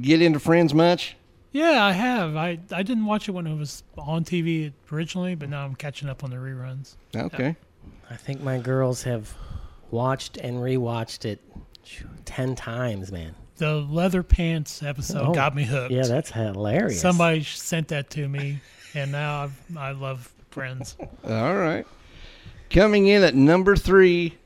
[0.02, 1.16] Get into Friends much?
[1.58, 2.36] Yeah, I have.
[2.36, 6.08] I I didn't watch it when it was on TV originally, but now I'm catching
[6.08, 6.98] up on the reruns.
[7.16, 7.56] Okay.
[8.12, 9.34] I think my girls have
[9.90, 11.42] watched and rewatched it
[12.26, 13.34] ten times, man.
[13.56, 15.92] The leather pants episode Oh, got me hooked.
[15.92, 17.02] Yeah, that's hilarious.
[17.02, 18.60] Somebody sent that to me,
[18.94, 20.96] and now I've, I love Friends.
[21.24, 21.86] All right.
[22.70, 24.38] Coming in at number three,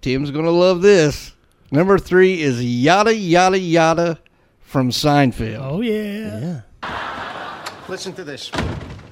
[0.00, 1.32] Tim's going to love this.
[1.70, 4.18] Number three is Yada Yada Yada
[4.72, 5.58] from Seinfeld.
[5.60, 6.62] Oh yeah.
[7.88, 8.50] Listen to this.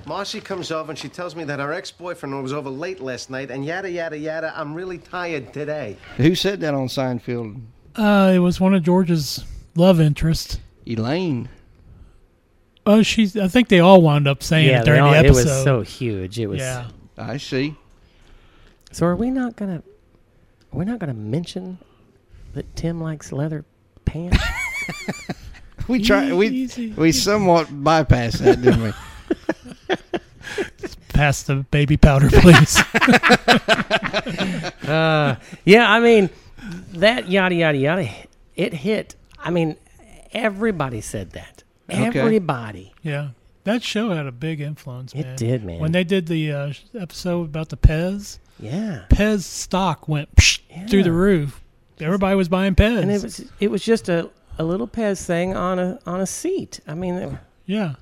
[0.06, 3.50] Marcy comes over and she tells me that her ex-boyfriend was over late last night
[3.50, 4.54] and yada yada yada.
[4.56, 5.98] I'm really tired today.
[6.16, 7.60] Who said that on Seinfeld?
[7.94, 9.44] Uh, it was one of George's
[9.76, 10.58] love interests.
[10.86, 11.50] Elaine.
[12.86, 13.36] Oh, she's.
[13.36, 15.44] I think they all wound up saying yeah, it during they all- the it episode.
[15.44, 16.40] was so huge.
[16.40, 16.60] It was.
[16.60, 16.88] Yeah.
[17.18, 17.76] I see.
[18.92, 19.82] So are we not gonna?
[20.72, 21.76] We're not gonna mention
[22.54, 23.66] that Tim likes leather
[24.06, 24.38] pants.
[25.90, 26.32] We try.
[26.32, 28.92] We we somewhat bypassed that, didn't we?
[31.08, 32.78] Pass the baby powder, please.
[34.88, 35.34] uh,
[35.64, 36.30] yeah, I mean
[36.92, 38.08] that yada yada yada.
[38.54, 39.16] It hit.
[39.36, 39.76] I mean,
[40.32, 41.64] everybody said that.
[41.90, 42.20] Okay.
[42.20, 42.92] Everybody.
[43.02, 43.30] yeah,
[43.64, 45.12] that show had a big influence.
[45.12, 45.36] It man.
[45.36, 45.80] did, man.
[45.80, 49.06] When they did the uh, episode about the Pez, Yeah.
[49.10, 51.60] Pez stock went psh, through the roof.
[51.98, 53.02] Everybody was buying Pez.
[53.02, 54.30] And it was it was just a,
[54.60, 56.80] a little Pez thing on a on a seat.
[56.86, 57.32] I mean, it-
[57.64, 57.94] yeah.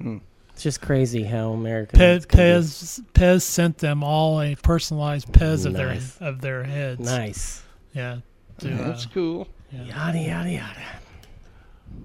[0.00, 1.94] it's just crazy how America.
[1.96, 7.00] Pez, Pez Pez sent them all a personalized Pez of their of their heads.
[7.00, 7.62] Nice.
[7.92, 8.18] Yeah.
[8.58, 9.48] to, That's uh, cool.
[9.70, 10.80] Yada yada yada.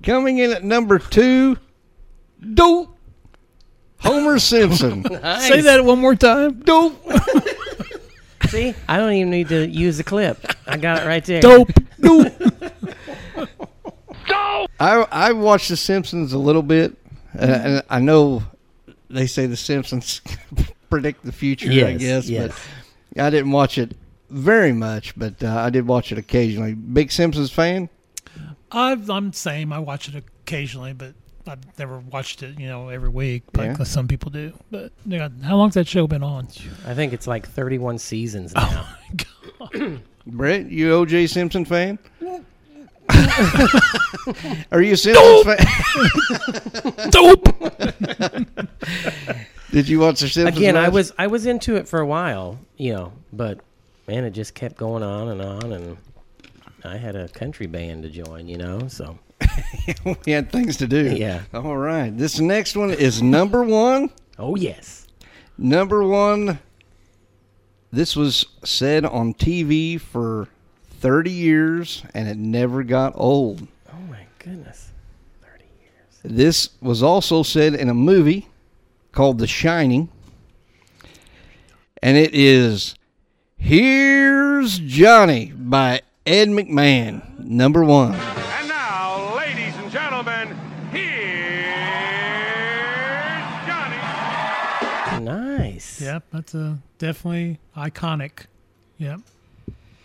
[0.03, 1.57] Coming in at number two,
[2.53, 2.97] dope.
[3.99, 5.03] Homer Simpson.
[5.39, 6.59] Say that one more time.
[6.61, 6.95] Dope.
[8.47, 10.43] See, I don't even need to use the clip.
[10.65, 11.41] I got it right there.
[11.41, 11.69] Dope.
[11.99, 12.31] Dope.
[14.79, 16.95] I I watched The Simpsons a little bit,
[17.33, 18.43] and, and I know
[19.09, 20.21] they say The Simpsons
[20.89, 21.69] predict the future.
[21.85, 22.57] I guess, yes.
[23.13, 23.95] but I didn't watch it
[24.29, 25.17] very much.
[25.17, 26.73] But uh, I did watch it occasionally.
[26.73, 27.89] Big Simpsons fan.
[28.71, 29.73] I've, I'm the same.
[29.73, 31.13] I watch it occasionally, but
[31.47, 33.83] I've never watched it, you know, every week like Yeah.
[33.83, 34.53] some people do.
[34.69, 36.47] But yeah, how long's that show been on?
[36.85, 38.87] I think it's like 31 seasons now.
[39.73, 41.97] Oh Brett, you OJ Simpson fan?
[44.71, 47.09] Are you a Simpsons fan?
[47.09, 47.47] Dope.
[49.71, 50.57] Did you watch the Simpsons?
[50.57, 53.59] Again, I was I was into it for a while, you know, but
[54.07, 55.97] man, it just kept going on and on, and
[56.83, 59.17] I had a country band to join, you know, so
[60.25, 61.15] we had things to do.
[61.15, 61.43] Yeah.
[61.53, 62.15] All right.
[62.15, 64.11] This next one is number one.
[64.37, 65.07] Oh yes.
[65.57, 66.59] Number one.
[67.91, 70.47] This was said on TV for
[70.99, 73.65] 30 years and it never got old.
[73.91, 74.91] Oh my goodness.
[75.41, 76.19] 30 years.
[76.23, 78.47] This was also said in a movie
[79.13, 80.09] called The Shining.
[82.01, 82.95] And it is
[83.57, 87.39] Here's Johnny by Ed McMahon.
[87.39, 88.13] Number one.
[88.13, 90.57] And now, ladies and gentlemen,
[90.91, 91.73] here's
[93.67, 93.97] Johnny.
[95.25, 96.01] Nice.
[96.01, 98.45] Yep, that's a definitely iconic.
[98.97, 99.19] Yep,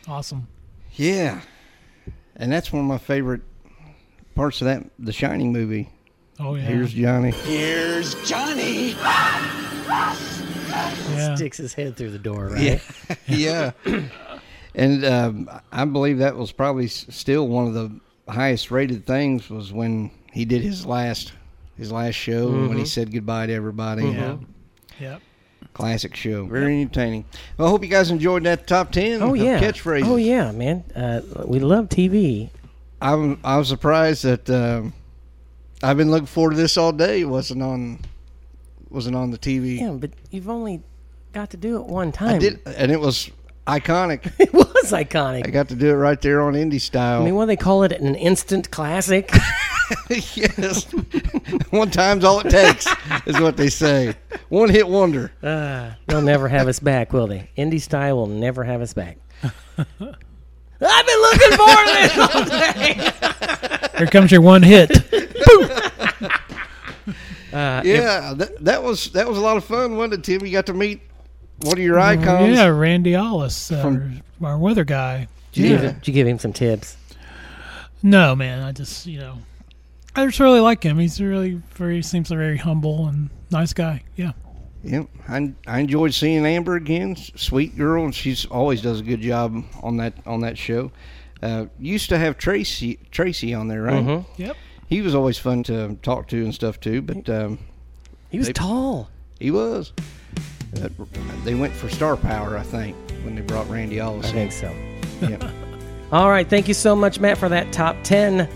[0.08, 0.48] awesome.
[0.94, 1.40] Yeah.
[2.36, 3.42] And that's one of my favorite
[4.34, 5.90] parts of that The Shining movie.
[6.40, 6.62] Oh yeah.
[6.62, 7.30] Here's Johnny.
[7.30, 8.90] Here's Johnny.
[11.14, 11.34] Yeah.
[11.36, 12.82] Sticks his head through the door, right?
[13.28, 13.70] Yeah.
[13.86, 14.02] yeah.
[14.74, 18.00] And um, I believe that was probably still one of the
[18.32, 21.32] highest rated things was when he did his last
[21.76, 22.86] his last show when he Mhm.
[22.88, 24.04] said goodbye to everybody.
[24.06, 24.36] Yeah.
[25.00, 25.20] Yep.
[25.74, 26.46] Classic show.
[26.46, 27.24] Very entertaining.
[27.58, 29.60] Well, I hope you guys enjoyed that top 10 Oh of yeah.
[29.60, 30.06] catchphrases.
[30.06, 30.84] Oh yeah, man.
[30.94, 32.48] Uh, we love TV.
[33.02, 34.92] I'm, I was surprised that um,
[35.82, 37.20] I've been looking forward to this all day.
[37.22, 37.98] It wasn't on
[38.88, 39.80] wasn't on the TV.
[39.80, 40.80] Yeah, but you've only
[41.32, 42.36] got to do it one time.
[42.36, 43.30] I did, and it was
[43.66, 44.32] iconic.
[44.38, 45.46] It was iconic.
[45.46, 47.22] I got to do it right there on Indy Style.
[47.22, 47.92] I mean, what do they call it?
[47.92, 49.30] An instant classic.
[50.10, 50.84] yes.
[51.70, 52.86] One time's all it takes,
[53.26, 54.14] is what they say.
[54.50, 55.32] One hit wonder.
[55.42, 57.48] Uh, they'll never have us back, will they?
[57.56, 59.16] Indy Style will never have us back.
[59.42, 63.98] I've been looking forward to this all day.
[63.98, 64.90] Here comes your one hit.
[67.52, 70.44] Uh, if- Yeah, that, that was that was a lot of fun, wasn't it, Tim?
[70.46, 71.00] You got to meet
[71.60, 72.56] one of your icons.
[72.56, 75.28] Yeah, Randy Ollis, uh, From- our weather guy.
[75.52, 75.88] did, you give Yeah.
[75.90, 76.96] him, did you give him some tips?
[78.02, 79.38] No, man, I just you know,
[80.14, 80.98] I just really like him.
[80.98, 84.02] He's really very seems a very humble and nice guy.
[84.16, 84.32] Yeah.
[84.82, 87.16] Yep, I, I enjoyed seeing Amber again.
[87.16, 90.92] Sweet girl, and she's always does a good job on that on that show.
[91.42, 94.04] Uh, used to have Tracy Tracy on there, right?
[94.04, 94.26] Mhm.
[94.36, 94.56] Yep.
[94.86, 97.00] he was always fun to talk to and stuff too.
[97.00, 97.58] But um,
[98.28, 99.08] He was tall.
[99.40, 99.92] He was.
[100.82, 100.88] Uh,
[101.44, 104.30] they went for star power, I think, when they brought Randy Olson.
[104.30, 104.72] I think so.
[105.20, 105.50] Yeah.
[106.12, 108.48] All right, thank you so much, Matt, for that top 10.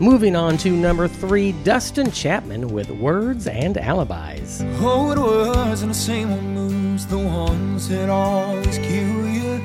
[0.00, 4.62] Moving on to number three, Dustin Chapman with Words and Alibis.
[4.80, 9.60] Oh, it wasn't the same old moves, the ones that always kill you.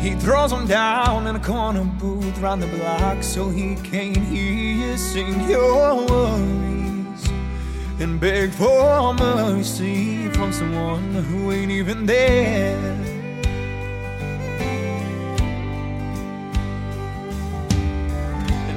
[0.00, 4.52] He throws them down in a corner booth round the block so he can't hear
[4.52, 6.69] you sing your worries
[8.00, 12.96] and beg for mercy from someone who ain't even there.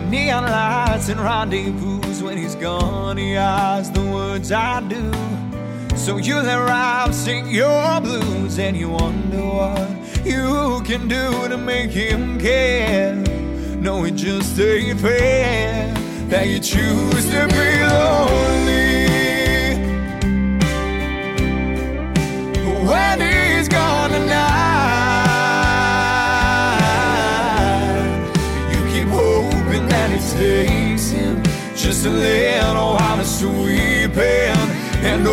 [0.10, 3.18] Neon lights and rendezvous when he's gone.
[3.18, 5.12] He has the words I do.
[5.96, 11.58] So you let Rob sing your blues and you wonder what you can do to
[11.58, 13.16] make him care.
[13.78, 15.94] No, it just ain't fair
[16.28, 18.93] that you choose to be lonely
[22.94, 24.54] when he's gone tonight.
[28.72, 31.44] You keep hoping that it takes him
[31.76, 32.98] just a little
[35.10, 35.28] and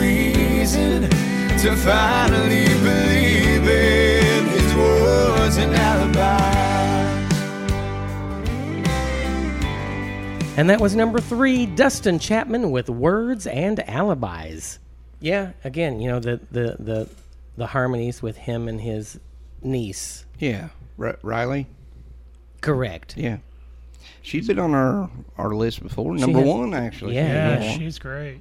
[0.00, 1.02] reason
[1.62, 5.80] to finally believe in his words and.
[10.60, 14.78] And that was number three, Dustin Chapman with Words and Alibis.
[15.20, 17.08] Yeah, again, you know, the, the, the,
[17.56, 19.18] the harmonies with him and his
[19.62, 20.24] niece.
[20.38, 20.68] Yeah.
[20.98, 21.66] R- Riley?
[22.60, 23.16] Correct.
[23.16, 23.38] Yeah.
[24.22, 26.16] She's been on our, our list before.
[26.16, 27.14] She Number has- one, actually.
[27.14, 27.78] Yeah, Yeah, one.
[27.78, 28.40] she's great.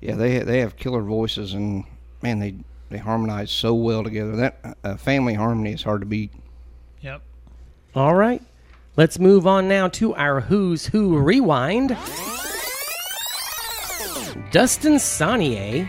[0.00, 1.84] Yeah, they they have killer voices, and
[2.22, 2.54] man, they
[2.88, 4.34] they harmonize so well together.
[4.36, 6.32] That uh, family harmony is hard to beat.
[7.02, 7.20] Yep.
[7.94, 8.42] All right.
[8.96, 11.94] Let's move on now to our Who's Who Rewind.
[14.50, 15.88] Dustin Sanier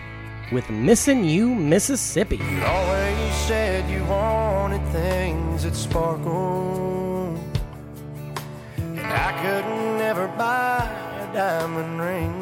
[0.51, 2.37] with Missin' You, Mississippi.
[2.37, 7.35] You always said you wanted things that sparkle.
[8.77, 9.65] And I could
[9.97, 10.87] never buy
[11.21, 12.37] a diamond ring.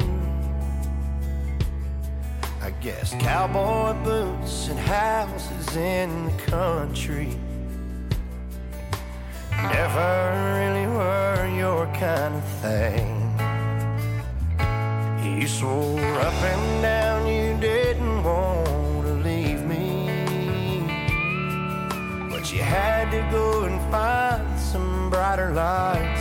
[2.60, 7.28] I guess cowboy boots and houses in the country
[9.52, 13.29] never really were your kind of thing.
[15.38, 20.08] You swore up and down you didn't want to leave me.
[22.30, 26.20] But you had to go and find some brighter lights.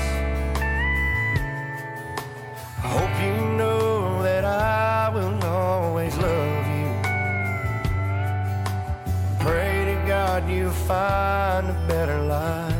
[2.81, 6.89] I hope you know that I will always love you.
[9.39, 12.75] Pray to God you find a better life.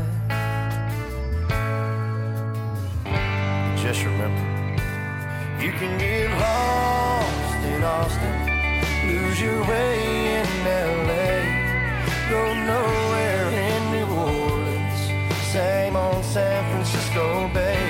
[3.82, 4.39] Just remember.
[5.62, 14.07] You can get lost in Austin, lose your way in LA, go nowhere in New
[14.07, 14.99] Orleans,
[15.51, 17.89] same on San Francisco Bay.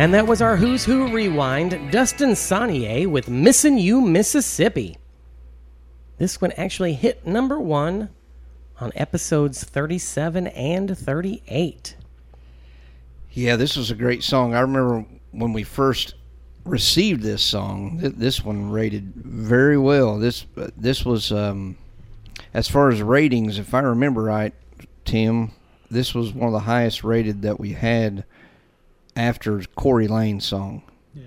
[0.00, 4.96] And that was our Who's Who Rewind, Dustin Sanier with Missin' You, Mississippi.
[6.16, 8.08] This one actually hit number one
[8.80, 11.96] on episodes 37 and 38.
[13.32, 14.54] Yeah, this was a great song.
[14.54, 16.14] I remember when we first
[16.64, 18.00] received this song.
[18.00, 20.18] Th- this one rated very well.
[20.18, 21.76] This uh, this was um,
[22.54, 24.54] as far as ratings, if I remember right,
[25.04, 25.52] Tim.
[25.90, 28.24] This was one of the highest rated that we had
[29.16, 30.82] after Corey Lane's song.
[31.14, 31.22] Yeah.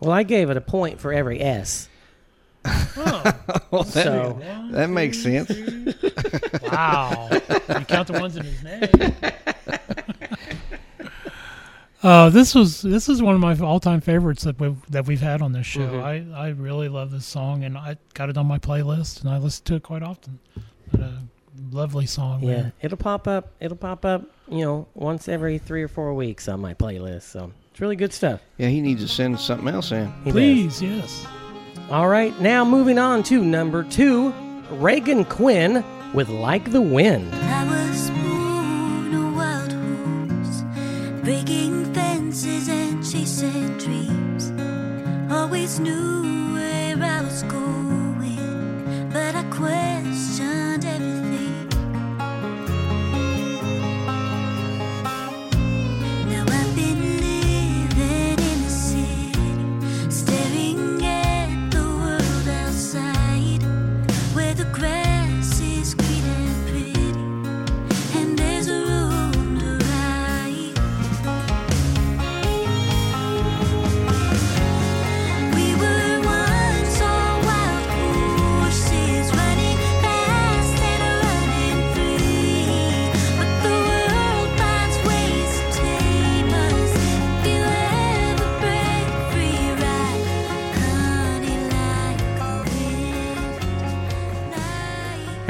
[0.00, 1.88] Well, I gave it a point for every S.
[2.96, 4.40] Well, that, So-
[4.72, 5.48] that makes sense.
[6.70, 7.28] Wow.
[7.30, 9.14] you count the ones in his name.
[12.00, 15.42] Uh, this was this is one of my all-time favorites that we've that we've had
[15.42, 15.80] on this show.
[15.80, 16.32] Mhm.
[16.32, 19.38] I, I really love this song, and I got it on my playlist, and I
[19.38, 20.38] listen to it quite often.
[20.92, 21.18] But a
[21.70, 22.42] lovely song.
[22.42, 22.72] Yeah, man.
[22.82, 23.52] it'll pop up.
[23.60, 27.22] It'll pop up, you know, once every three or four weeks on my playlist.
[27.22, 28.40] So it's really good stuff.
[28.56, 30.06] Yeah, he needs to send something else in.
[30.24, 30.32] He does.
[30.32, 31.26] Please, yes.
[31.90, 34.32] All right, now moving on to number two,
[34.72, 35.82] Reagan Quinn
[36.12, 44.52] with "Like the Wind." I was born a wild horse, breaking fences and chasing dreams.
[45.32, 47.77] Always knew where I was going,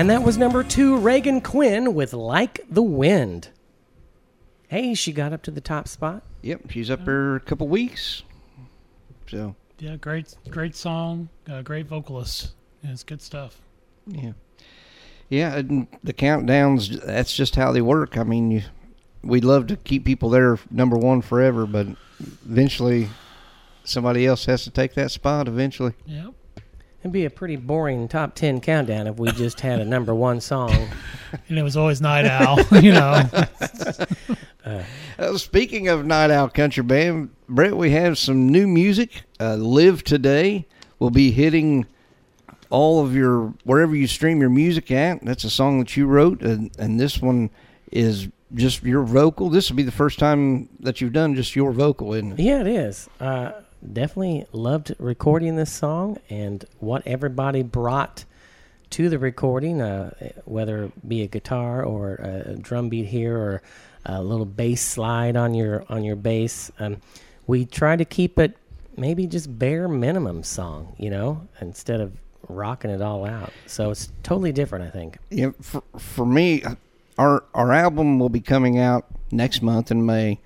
[0.08, 3.50] And that was number two, Reagan Quinn with Like the Wind.
[4.68, 6.22] Hey, she got up to the top spot.
[6.40, 8.22] Yep, she's up there a couple weeks.
[9.26, 12.54] So Yeah, great, great song, uh, great vocalist.
[12.82, 13.60] Yeah, it's good stuff.
[14.06, 14.32] Yeah.
[15.28, 18.16] Yeah, and the countdowns, that's just how they work.
[18.16, 18.62] I mean, you,
[19.22, 21.86] we'd love to keep people there number one forever, but
[22.46, 23.10] eventually
[23.84, 25.92] somebody else has to take that spot eventually.
[26.06, 26.32] Yep.
[27.00, 30.40] It'd be a pretty boring top 10 countdown if we just had a number one
[30.40, 30.88] song.
[31.50, 33.22] And it was always Night Owl, you know.
[35.18, 39.22] Uh, speaking of Night Owl Country Band, Brett, we have some new music.
[39.40, 40.66] Uh, Live Today
[40.98, 41.86] will be hitting
[42.68, 45.24] all of your, wherever you stream your music at.
[45.24, 47.48] That's a song that you wrote, and, and this one
[47.90, 49.48] is just your vocal.
[49.48, 52.40] This will be the first time that you've done just your vocal, isn't it?
[52.40, 53.08] Yeah, it is.
[53.20, 58.24] Uh, definitely loved recording this song and what everybody brought
[58.90, 60.12] to the recording, uh,
[60.44, 63.62] whether it be a guitar or a drum beat here or
[64.06, 66.70] a little bass slide on your on your bass.
[66.78, 66.98] Um,
[67.46, 68.56] we try to keep it
[68.96, 72.12] maybe just bare minimum song, you know, instead of
[72.48, 73.52] rocking it all out.
[73.66, 75.18] So it's totally different, I think.
[75.30, 76.62] Yeah, for for me,
[77.18, 80.40] our our album will be coming out next month in May,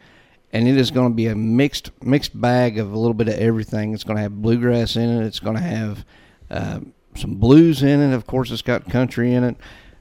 [0.53, 3.34] and it is going to be a mixed mixed bag of a little bit of
[3.34, 3.94] everything.
[3.94, 5.26] It's going to have bluegrass in it.
[5.26, 6.05] It's going to have
[6.50, 6.80] uh,
[7.16, 8.14] some blues in it.
[8.14, 9.57] Of course, it's got country in it.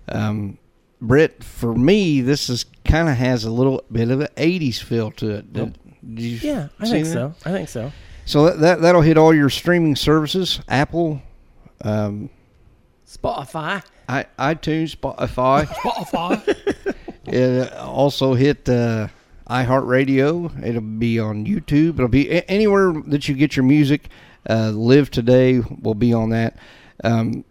[0.09, 0.57] Um,
[1.01, 5.11] Britt, for me, this is kind of has a little bit of an '80s feel
[5.11, 5.53] to it.
[5.53, 5.77] Did,
[6.15, 7.13] did you Yeah, I think that?
[7.13, 7.33] so.
[7.45, 7.91] I think so.
[8.25, 11.21] So that, that that'll hit all your streaming services: Apple,
[11.83, 12.29] um,
[13.07, 15.65] Spotify, I, iTunes, Spotify.
[15.67, 16.95] Spotify.
[17.25, 19.07] It also hit uh,
[19.51, 20.65] iHeartRadio.
[20.65, 21.95] It'll be on YouTube.
[21.95, 24.09] It'll be a- anywhere that you get your music.
[24.49, 26.57] Uh, Live Today will be on that.
[27.03, 27.43] Um,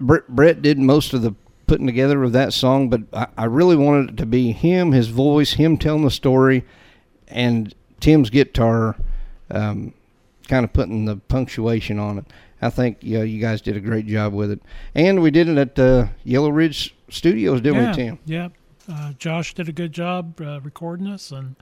[0.00, 1.34] Brett, Brett did most of the
[1.66, 5.08] putting together of that song, but I, I really wanted it to be him, his
[5.08, 6.64] voice, him telling the story,
[7.28, 8.96] and Tim's guitar
[9.50, 9.94] um,
[10.48, 12.24] kind of putting the punctuation on it.
[12.60, 14.60] I think yeah, you guys did a great job with it,
[14.94, 18.18] and we did it at uh, Yellow Ridge Studios, didn't yeah, we, Tim?
[18.26, 18.48] Yeah.
[18.90, 21.56] Uh, Josh did a good job uh, recording us, and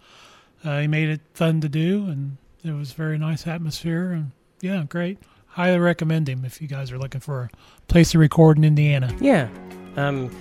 [0.64, 4.84] uh, he made it fun to do, and it was very nice atmosphere, and yeah,
[4.88, 5.18] great.
[5.46, 7.50] Highly recommend him if you guys are looking for a
[7.88, 9.14] place to record in Indiana.
[9.20, 9.48] Yeah.
[9.96, 10.34] Um,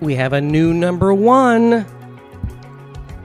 [0.00, 1.86] we have a new number one.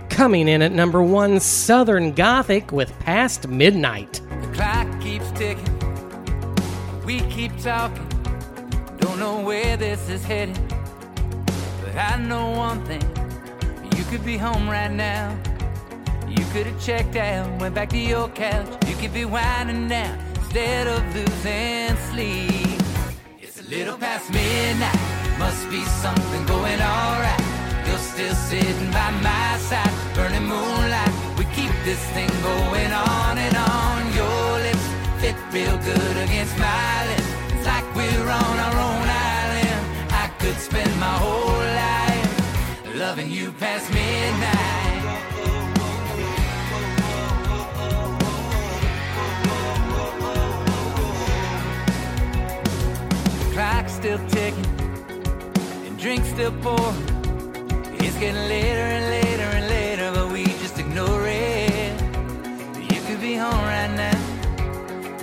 [0.09, 4.21] Coming in at number one, Southern Gothic with Past Midnight.
[4.29, 7.03] The clock keeps ticking.
[7.05, 8.07] We keep talking.
[8.97, 10.57] Don't know where this is headed.
[11.97, 13.03] I know one thing.
[13.95, 15.37] You could be home right now.
[16.27, 18.67] You could have checked out, went back to your couch.
[18.89, 22.81] You could be winding down instead of losing sleep.
[23.39, 24.99] It's a little past midnight.
[25.39, 27.41] Must be something going alright.
[27.87, 31.13] You're still sitting by my side, burning moonlight.
[31.37, 34.13] We keep this thing going on and on.
[34.13, 34.87] Your lips
[35.21, 37.04] fit real good against my
[43.59, 45.01] past midnight.
[53.53, 54.65] Clock's still ticking
[55.85, 57.15] and drinks still pouring.
[57.99, 62.01] It's getting later and later and later, but we just ignore it.
[62.91, 64.19] You could be home right now.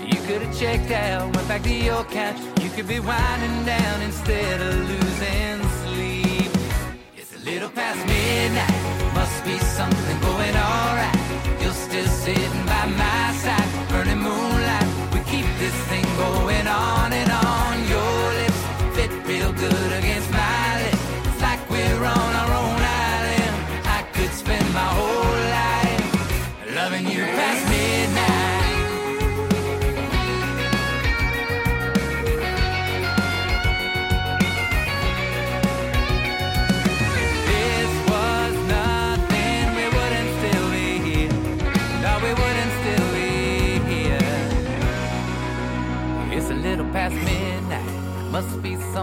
[0.01, 2.39] You could have checked out, went back to your couch.
[2.63, 5.62] You could be winding down instead of losing
[7.63, 11.17] little past midnight, must be something going alright.
[11.61, 14.89] You're still sitting by my side, burning moonlight.
[15.15, 17.75] We keep this thing going on and on.
[17.95, 18.63] Your lips
[18.97, 20.32] fit real good against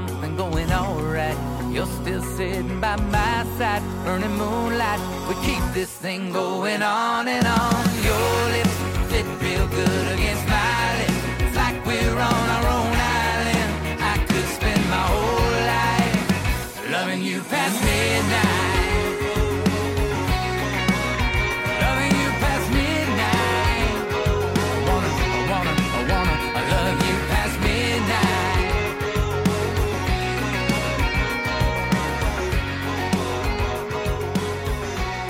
[0.07, 1.37] something going alright.
[1.73, 5.01] You're still sitting by my side, burning moonlight.
[5.27, 7.83] We keep this thing going on and on.
[8.09, 8.77] Your lips
[9.11, 11.19] fit real good against my lips.
[11.43, 12.95] It's like we're on our own
[13.27, 13.71] island.
[14.13, 17.88] I could spend my whole life loving you past midnight.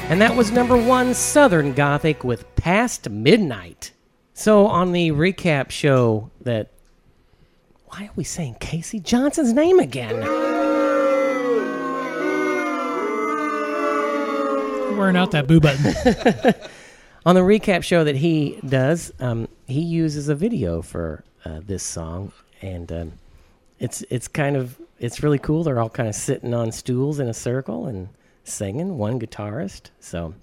[0.09, 3.91] And that was number one Southern Gothic with Past Midnight.
[4.33, 6.71] So on the recap show that
[7.85, 10.19] why are we saying Casey Johnson's name again?
[14.97, 15.85] Wearing out that boo button.
[17.27, 21.83] on the recap show that he does, um, he uses a video for uh, this
[21.83, 22.31] song,
[22.63, 23.11] and um,
[23.77, 25.63] it's it's kind of it's really cool.
[25.63, 28.09] They're all kind of sitting on stools in a circle and
[28.43, 28.97] singing.
[28.97, 30.33] One guitarist, so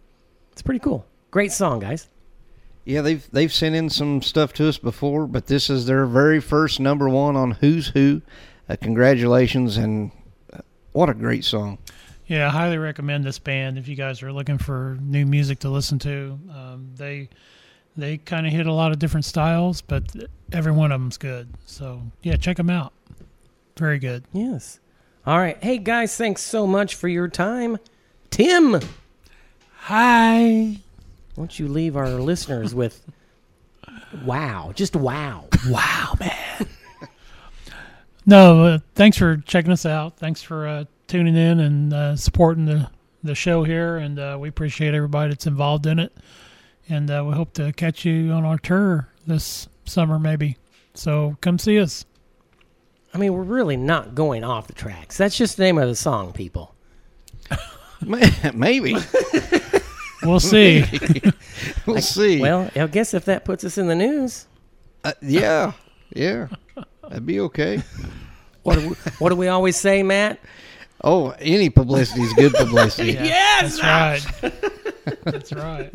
[0.52, 1.06] it's pretty cool.
[1.30, 2.08] Great song, guys.
[2.84, 6.40] Yeah, they've they've sent in some stuff to us before, but this is their very
[6.40, 8.22] first number one on Who's Who.
[8.68, 10.12] Uh, congratulations, and
[10.52, 10.60] uh,
[10.92, 11.78] what a great song!
[12.26, 15.68] Yeah, I highly recommend this band if you guys are looking for new music to
[15.68, 16.38] listen to.
[16.50, 17.28] Um, they
[17.96, 20.04] they kind of hit a lot of different styles, but
[20.52, 21.48] every one of them's good.
[21.66, 22.92] So yeah, check them out.
[23.76, 24.24] Very good.
[24.32, 24.80] Yes.
[25.26, 25.60] All right.
[25.60, 27.78] Hey guys, thanks so much for your time.
[28.30, 28.80] Tim.
[29.78, 30.40] Hi.
[30.40, 30.78] Why
[31.34, 33.04] don't you leave our listeners with
[34.24, 35.46] wow, just wow.
[35.68, 36.68] Wow, man.
[38.24, 40.16] no, uh, thanks for checking us out.
[40.16, 42.88] Thanks for uh, tuning in and uh, supporting the,
[43.24, 43.96] the show here.
[43.96, 46.16] And uh, we appreciate everybody that's involved in it.
[46.88, 50.56] And uh, we hope to catch you on our tour this summer, maybe.
[50.94, 52.04] So come see us.
[53.16, 55.16] I mean, we're really not going off the tracks.
[55.16, 56.74] That's just the name of the song, people.
[58.54, 58.94] Maybe.
[60.22, 60.82] We'll see.
[61.86, 62.40] we'll see.
[62.40, 64.46] Well, I guess if that puts us in the news.
[65.04, 65.72] Uh, yeah,
[66.12, 66.48] yeah,
[67.02, 67.80] that'd be okay.
[68.64, 70.40] What do we, what do we always say, Matt?
[71.04, 73.12] Oh, any publicity is good publicity.
[73.12, 75.22] yes, that's right.
[75.22, 75.94] that's right.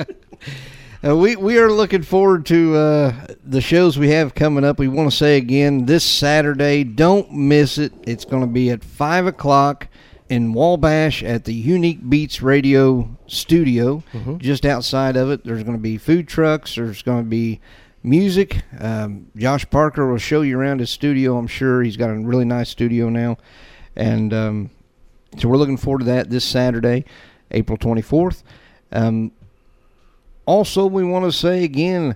[1.04, 4.78] Uh, we we are looking forward to uh, the shows we have coming up.
[4.78, 7.92] We want to say again this Saturday, don't miss it.
[8.04, 9.88] It's going to be at five o'clock
[10.30, 14.04] in Wabash at the Unique Beats Radio Studio.
[14.38, 16.76] Just outside of it, there's going to be food trucks.
[16.76, 17.60] There's going to be
[18.04, 18.62] music.
[18.80, 21.36] Um, Josh Parker will show you around his studio.
[21.36, 23.38] I'm sure he's got a really nice studio now,
[23.96, 24.70] and um,
[25.40, 27.06] so we're looking forward to that this Saturday,
[27.50, 28.44] April 24th.
[28.92, 29.32] Um,
[30.46, 32.16] also, we want to say again,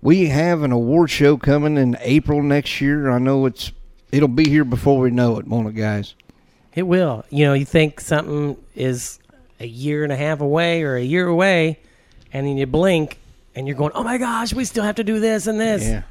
[0.00, 3.10] we have an award show coming in April next year.
[3.10, 3.72] I know it's
[4.12, 6.14] it'll be here before we know it, won't it, guys?
[6.74, 7.24] It will.
[7.30, 9.18] You know, you think something is
[9.60, 11.78] a year and a half away or a year away,
[12.32, 13.18] and then you blink
[13.54, 15.84] and you're going, oh my gosh, we still have to do this and this.
[15.84, 16.02] Yeah.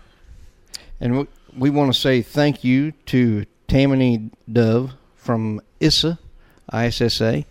[0.99, 1.27] And we,
[1.57, 6.19] we want to say thank you to Tammany Dove from ISSA,
[6.73, 7.45] ISSA,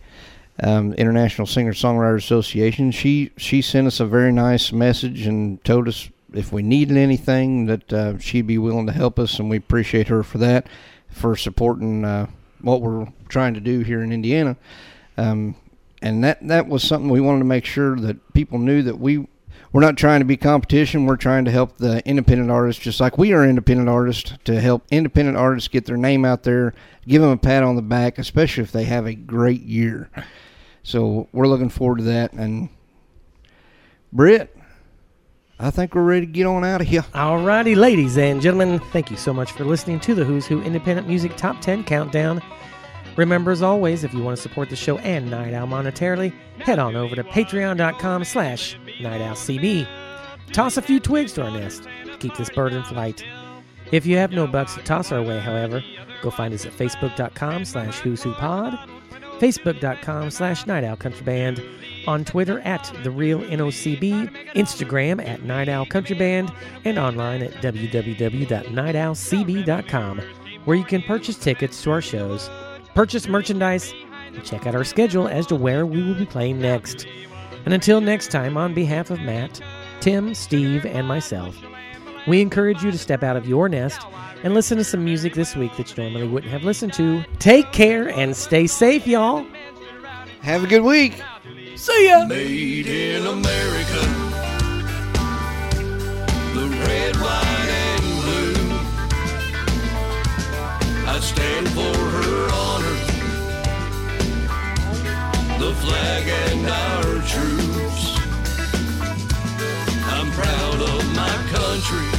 [0.61, 2.91] um, International Singer Songwriter Association.
[2.91, 7.65] She she sent us a very nice message and told us if we needed anything
[7.67, 10.67] that uh, she'd be willing to help us, and we appreciate her for that,
[11.09, 12.27] for supporting uh,
[12.61, 14.55] what we're trying to do here in Indiana.
[15.17, 15.55] Um,
[16.01, 19.27] and that that was something we wanted to make sure that people knew that we
[19.73, 21.07] we're not trying to be competition.
[21.07, 24.85] We're trying to help the independent artists, just like we are independent artists, to help
[24.91, 26.75] independent artists get their name out there,
[27.07, 30.09] give them a pat on the back, especially if they have a great year.
[30.83, 32.33] So we're looking forward to that.
[32.33, 32.69] And
[34.11, 34.55] Britt,
[35.59, 37.01] I think we're ready to get on out of here.
[37.13, 41.07] Alrighty, ladies and gentlemen, thank you so much for listening to the Who's Who Independent
[41.07, 42.43] Music Top 10 Countdown.
[43.15, 46.79] Remember, as always, if you want to support the show and Night Owl monetarily, head
[46.79, 49.87] on over to patreon.com slash nightowlcb.
[50.51, 53.23] Toss a few twigs to our nest to keep this bird in flight.
[53.91, 55.83] If you have no bucks to toss our way, however,
[56.21, 58.73] go find us at facebook.com slash who's who pod,
[59.39, 61.61] facebook.com slash night owl country band,
[62.07, 66.51] on Twitter at the real NOCB, Instagram at Night Owl Country Band,
[66.83, 70.21] and online at www.nightowlcb.com,
[70.65, 72.49] where you can purchase tickets to our shows,
[72.95, 73.93] purchase merchandise,
[74.27, 77.05] and check out our schedule as to where we will be playing next.
[77.65, 79.61] And until next time, on behalf of Matt,
[80.01, 81.57] Tim, Steve, and myself,
[82.27, 84.01] we encourage you to step out of your nest
[84.43, 87.23] and listen to some music this week that you normally wouldn't have listened to.
[87.39, 89.45] Take care and stay safe, y'all.
[90.41, 91.21] Have a good week.
[91.75, 92.25] See ya.
[92.25, 94.01] Made in America.
[96.53, 98.77] The red, white, and blue.
[101.07, 102.72] I stand for her honor.
[105.63, 107.03] The flag and our
[107.33, 108.03] troops.
[110.13, 112.09] I'm proud of my country.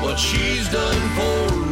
[0.00, 1.71] What she's done for